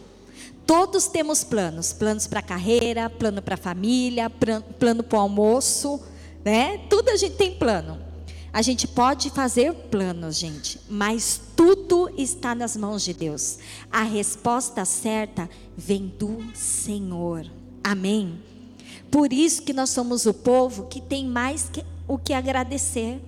Todos 0.66 1.06
temos 1.06 1.44
planos: 1.44 1.92
planos 1.92 2.26
para 2.26 2.42
carreira, 2.42 3.08
plano 3.08 3.42
para 3.42 3.56
família, 3.56 4.30
plano 4.30 5.02
para 5.02 5.18
o 5.18 5.20
almoço, 5.20 6.00
né? 6.44 6.78
Tudo 6.88 7.10
a 7.10 7.16
gente 7.16 7.36
tem 7.36 7.54
plano. 7.54 8.03
A 8.54 8.62
gente 8.62 8.86
pode 8.86 9.30
fazer 9.30 9.74
planos, 9.90 10.38
gente, 10.38 10.80
mas 10.88 11.40
tudo 11.56 12.08
está 12.16 12.54
nas 12.54 12.76
mãos 12.76 13.02
de 13.02 13.12
Deus. 13.12 13.58
A 13.90 14.04
resposta 14.04 14.84
certa 14.84 15.50
vem 15.76 16.06
do 16.06 16.40
Senhor. 16.54 17.50
Amém. 17.82 18.40
Por 19.10 19.32
isso 19.32 19.60
que 19.62 19.72
nós 19.72 19.90
somos 19.90 20.24
o 20.24 20.32
povo 20.32 20.86
que 20.86 21.00
tem 21.00 21.26
mais 21.26 21.68
que, 21.68 21.84
o 22.06 22.16
que 22.16 22.32
agradecer. 22.32 23.20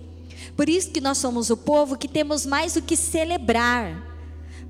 Por 0.55 0.69
isso 0.69 0.91
que 0.91 1.01
nós 1.01 1.17
somos 1.17 1.49
o 1.49 1.57
povo 1.57 1.97
que 1.97 2.07
temos 2.07 2.45
mais 2.45 2.77
o 2.77 2.81
que 2.81 2.95
celebrar. 2.95 4.01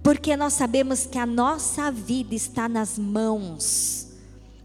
Porque 0.02 0.36
nós 0.36 0.54
sabemos 0.54 1.06
que 1.06 1.20
a 1.20 1.26
nossa 1.28 1.92
vida 1.92 2.34
está 2.34 2.68
nas 2.68 2.98
mãos 2.98 4.08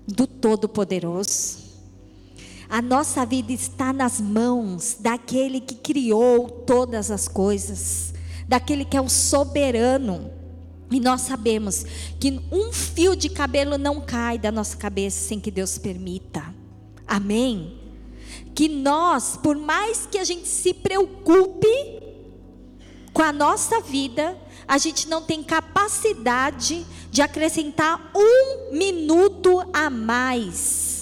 do 0.09 0.27
Todo-Poderoso. 0.27 1.62
A 2.73 2.81
nossa 2.81 3.27
vida 3.27 3.53
está 3.53 3.93
nas 3.93 4.19
mãos 4.19 4.97
daquele 4.99 5.61
que 5.61 5.75
criou 5.75 6.49
todas 6.49 7.11
as 7.11 7.29
coisas, 7.29 8.15
daquele 8.49 8.83
que 8.87 8.97
é 8.97 9.01
o 9.03 9.11
soberano. 9.11 10.31
E 10.91 10.99
nós 10.99 11.21
sabemos 11.21 11.85
que 12.19 12.41
um 12.51 12.73
fio 12.73 13.15
de 13.15 13.29
cabelo 13.29 13.77
não 13.77 14.01
cai 14.01 14.39
da 14.39 14.51
nossa 14.51 14.75
cabeça 14.75 15.21
sem 15.21 15.39
que 15.39 15.51
Deus 15.51 15.77
permita. 15.77 16.43
Amém? 17.07 17.79
Que 18.55 18.71
nós, 18.71 19.37
por 19.37 19.55
mais 19.55 20.09
que 20.11 20.17
a 20.17 20.25
gente 20.25 20.49
se 20.49 20.73
preocupe 20.73 21.69
com 23.13 23.21
a 23.21 23.35
nossa 23.35 23.83
vida, 23.83 24.35
a 24.67 24.79
gente 24.79 25.11
não 25.11 25.21
tem 25.21 25.43
capacidade 25.43 26.87
de 27.11 27.21
acrescentar 27.21 28.13
um 28.17 28.75
minuto 28.75 29.63
a 29.75 29.91
mais 29.91 31.02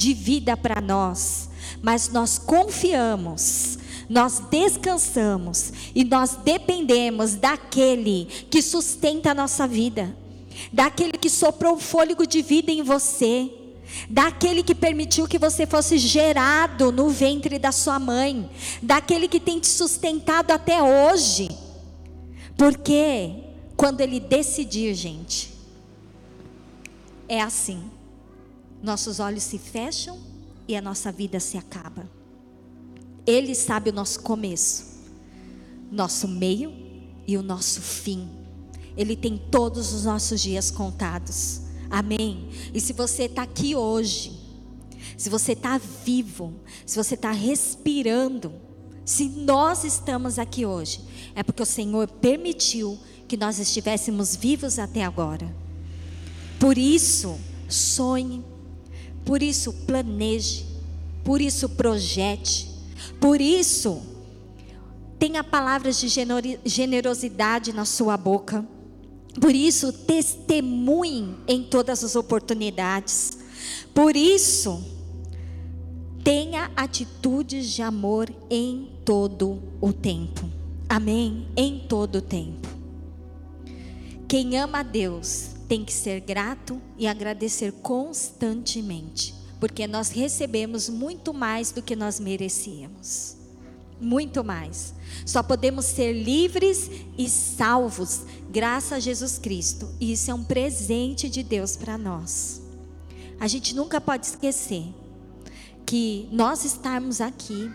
de 0.00 0.14
vida 0.14 0.56
para 0.56 0.80
nós, 0.80 1.50
mas 1.82 2.08
nós 2.08 2.38
confiamos, 2.38 3.78
nós 4.08 4.40
descansamos 4.50 5.74
e 5.94 6.04
nós 6.04 6.36
dependemos 6.42 7.34
daquele 7.34 8.24
que 8.50 8.62
sustenta 8.62 9.32
a 9.32 9.34
nossa 9.34 9.68
vida, 9.68 10.16
daquele 10.72 11.18
que 11.18 11.28
soprou 11.28 11.74
o 11.74 11.78
fôlego 11.78 12.26
de 12.26 12.40
vida 12.40 12.72
em 12.72 12.82
você, 12.82 13.50
daquele 14.08 14.62
que 14.62 14.74
permitiu 14.74 15.28
que 15.28 15.38
você 15.38 15.66
fosse 15.66 15.98
gerado 15.98 16.90
no 16.90 17.10
ventre 17.10 17.58
da 17.58 17.70
sua 17.70 17.98
mãe, 17.98 18.48
daquele 18.80 19.28
que 19.28 19.38
tem 19.38 19.60
te 19.60 19.68
sustentado 19.68 20.50
até 20.50 20.82
hoje. 20.82 21.50
Porque 22.56 23.34
quando 23.76 24.00
ele 24.00 24.18
decidir, 24.18 24.94
gente, 24.94 25.52
é 27.28 27.42
assim. 27.42 27.99
Nossos 28.82 29.20
olhos 29.20 29.42
se 29.42 29.58
fecham 29.58 30.18
e 30.66 30.76
a 30.76 30.82
nossa 30.82 31.12
vida 31.12 31.38
se 31.40 31.58
acaba. 31.58 32.08
Ele 33.26 33.54
sabe 33.54 33.90
o 33.90 33.92
nosso 33.92 34.20
começo, 34.20 34.86
nosso 35.90 36.26
meio 36.26 36.72
e 37.26 37.36
o 37.36 37.42
nosso 37.42 37.80
fim. 37.80 38.28
Ele 38.96 39.14
tem 39.14 39.36
todos 39.50 39.92
os 39.92 40.04
nossos 40.04 40.40
dias 40.40 40.70
contados. 40.70 41.60
Amém. 41.90 42.48
E 42.72 42.80
se 42.80 42.92
você 42.92 43.24
está 43.24 43.42
aqui 43.42 43.74
hoje, 43.74 44.38
se 45.16 45.28
você 45.28 45.52
está 45.52 45.78
vivo, 45.78 46.54
se 46.86 46.96
você 46.96 47.14
está 47.14 47.30
respirando, 47.30 48.52
se 49.04 49.28
nós 49.28 49.84
estamos 49.84 50.38
aqui 50.38 50.64
hoje, 50.64 51.00
é 51.34 51.42
porque 51.42 51.62
o 51.62 51.66
Senhor 51.66 52.08
permitiu 52.08 52.98
que 53.26 53.36
nós 53.36 53.58
estivéssemos 53.58 54.34
vivos 54.36 54.78
até 54.78 55.04
agora. 55.04 55.54
Por 56.58 56.76
isso, 56.76 57.38
sonhe, 57.68 58.44
por 59.24 59.42
isso, 59.42 59.72
planeje. 59.86 60.66
Por 61.24 61.40
isso, 61.40 61.68
projete. 61.68 62.68
Por 63.20 63.40
isso, 63.40 64.00
tenha 65.18 65.44
palavras 65.44 66.00
de 66.00 66.08
generosidade 66.64 67.72
na 67.72 67.84
sua 67.84 68.16
boca. 68.16 68.64
Por 69.40 69.54
isso, 69.54 69.92
testemunhe 69.92 71.36
em 71.46 71.62
todas 71.62 72.02
as 72.02 72.16
oportunidades. 72.16 73.38
Por 73.94 74.16
isso, 74.16 74.82
tenha 76.24 76.70
atitudes 76.74 77.68
de 77.68 77.82
amor 77.82 78.32
em 78.48 78.88
todo 79.04 79.62
o 79.80 79.92
tempo. 79.92 80.48
Amém? 80.88 81.46
Em 81.56 81.80
todo 81.88 82.16
o 82.16 82.22
tempo. 82.22 82.68
Quem 84.26 84.58
ama 84.58 84.80
a 84.80 84.82
Deus 84.82 85.49
tem 85.70 85.84
que 85.84 85.92
ser 85.92 86.18
grato 86.18 86.82
e 86.98 87.06
agradecer 87.06 87.70
constantemente, 87.70 89.32
porque 89.60 89.86
nós 89.86 90.10
recebemos 90.10 90.88
muito 90.88 91.32
mais 91.32 91.70
do 91.70 91.80
que 91.80 91.94
nós 91.94 92.18
merecíamos. 92.18 93.36
Muito 94.00 94.42
mais. 94.42 94.92
Só 95.24 95.44
podemos 95.44 95.84
ser 95.84 96.12
livres 96.12 96.90
e 97.16 97.30
salvos 97.30 98.22
graças 98.50 98.94
a 98.94 98.98
Jesus 98.98 99.38
Cristo. 99.38 99.88
E 100.00 100.10
isso 100.10 100.28
é 100.32 100.34
um 100.34 100.42
presente 100.42 101.28
de 101.28 101.44
Deus 101.44 101.76
para 101.76 101.96
nós. 101.96 102.60
A 103.38 103.46
gente 103.46 103.72
nunca 103.72 104.00
pode 104.00 104.26
esquecer 104.26 104.92
que 105.86 106.28
nós 106.32 106.64
estarmos 106.64 107.20
aqui, 107.20 107.70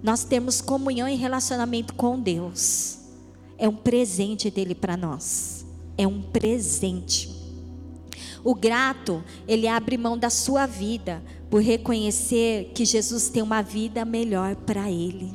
nós 0.00 0.22
temos 0.22 0.60
comunhão 0.60 1.08
e 1.08 1.16
relacionamento 1.16 1.94
com 1.94 2.16
Deus. 2.20 2.98
É 3.58 3.68
um 3.68 3.74
presente 3.74 4.52
dele 4.52 4.76
para 4.76 4.96
nós 4.96 5.53
é 5.96 6.06
um 6.06 6.22
presente. 6.22 7.30
O 8.42 8.54
grato, 8.54 9.24
ele 9.48 9.66
abre 9.66 9.96
mão 9.96 10.18
da 10.18 10.28
sua 10.28 10.66
vida 10.66 11.22
por 11.48 11.62
reconhecer 11.62 12.72
que 12.74 12.84
Jesus 12.84 13.28
tem 13.28 13.42
uma 13.42 13.62
vida 13.62 14.04
melhor 14.04 14.54
para 14.56 14.90
ele. 14.90 15.32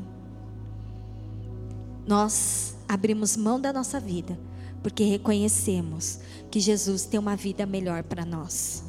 Nós 2.07 2.75
abrimos 2.87 3.35
mão 3.35 3.59
da 3.59 3.73
nossa 3.73 3.99
vida 3.99 4.37
porque 4.81 5.03
reconhecemos 5.03 6.19
que 6.49 6.59
Jesus 6.59 7.05
tem 7.05 7.19
uma 7.19 7.35
vida 7.35 7.65
melhor 7.65 8.03
para 8.03 8.25
nós. 8.25 8.83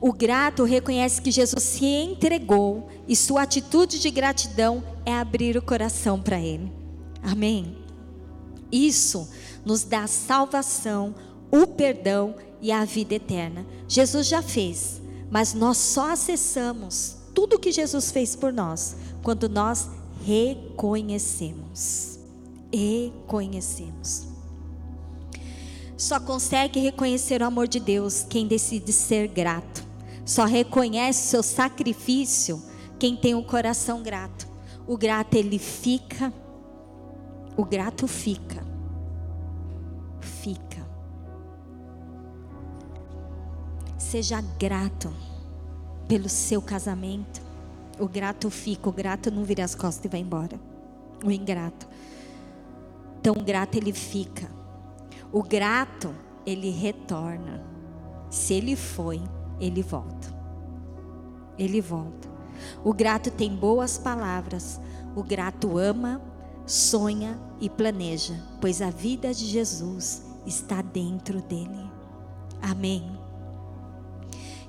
O 0.00 0.12
grato 0.12 0.64
reconhece 0.64 1.20
que 1.20 1.30
Jesus 1.30 1.62
se 1.62 1.84
entregou 1.84 2.88
e 3.06 3.14
sua 3.14 3.42
atitude 3.42 3.98
de 3.98 4.10
gratidão 4.10 4.82
é 5.04 5.12
abrir 5.12 5.56
o 5.56 5.62
coração 5.62 6.20
para 6.20 6.40
Ele. 6.40 6.72
Amém? 7.22 7.76
Isso 8.70 9.28
nos 9.64 9.84
dá 9.84 10.04
a 10.04 10.08
salvação, 10.08 11.14
o 11.50 11.66
perdão 11.66 12.34
e 12.60 12.70
a 12.72 12.84
vida 12.84 13.14
eterna. 13.14 13.66
Jesus 13.88 14.26
já 14.26 14.42
fez, 14.42 15.00
mas 15.30 15.54
nós 15.54 15.76
só 15.78 16.12
acessamos 16.12 17.16
tudo 17.34 17.58
que 17.58 17.72
Jesus 17.72 18.10
fez 18.10 18.36
por 18.36 18.52
nós 18.52 18.96
quando 19.22 19.48
nós 19.48 19.88
reconhecemos. 20.24 22.18
Reconhecemos. 22.72 24.26
Só 25.96 26.18
consegue 26.20 26.80
reconhecer 26.80 27.40
o 27.40 27.44
amor 27.44 27.68
de 27.68 27.78
Deus 27.80 28.26
quem 28.28 28.46
decide 28.46 28.92
ser 28.92 29.28
grato. 29.28 29.84
Só 30.24 30.44
reconhece 30.44 31.26
o 31.26 31.30
seu 31.30 31.42
sacrifício 31.42 32.62
quem 32.98 33.16
tem 33.16 33.34
o 33.34 33.44
coração 33.44 34.02
grato. 34.02 34.48
O 34.86 34.96
grato 34.96 35.34
ele 35.34 35.58
fica, 35.58 36.32
o 37.56 37.64
grato 37.64 38.06
fica. 38.06 38.73
Seja 44.14 44.40
grato 44.40 45.12
pelo 46.06 46.28
seu 46.28 46.62
casamento. 46.62 47.42
O 47.98 48.06
grato 48.06 48.48
fica, 48.48 48.88
o 48.88 48.92
grato 48.92 49.28
não 49.28 49.42
vira 49.42 49.64
as 49.64 49.74
costas 49.74 50.04
e 50.04 50.08
vai 50.08 50.20
embora. 50.20 50.56
O 51.24 51.32
ingrato. 51.32 51.88
Então, 53.18 53.34
o 53.34 53.42
grato 53.42 53.74
ele 53.74 53.92
fica. 53.92 54.48
O 55.32 55.42
grato, 55.42 56.14
ele 56.46 56.70
retorna. 56.70 57.60
Se 58.30 58.54
ele 58.54 58.76
foi, 58.76 59.20
ele 59.58 59.82
volta. 59.82 60.32
Ele 61.58 61.80
volta. 61.80 62.28
O 62.84 62.94
grato 62.94 63.32
tem 63.32 63.52
boas 63.56 63.98
palavras. 63.98 64.80
O 65.16 65.24
grato 65.24 65.76
ama, 65.76 66.22
sonha 66.64 67.36
e 67.60 67.68
planeja, 67.68 68.40
pois 68.60 68.80
a 68.80 68.90
vida 68.90 69.34
de 69.34 69.44
Jesus 69.44 70.24
está 70.46 70.82
dentro 70.82 71.42
dele. 71.42 71.90
Amém. 72.62 73.23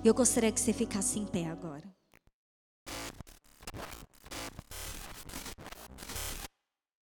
Eu 0.06 0.14
gostaria 0.14 0.52
que 0.52 0.60
você 0.62 0.72
ficasse 0.72 1.18
em 1.18 1.26
pé 1.26 1.48
agora. 1.48 1.95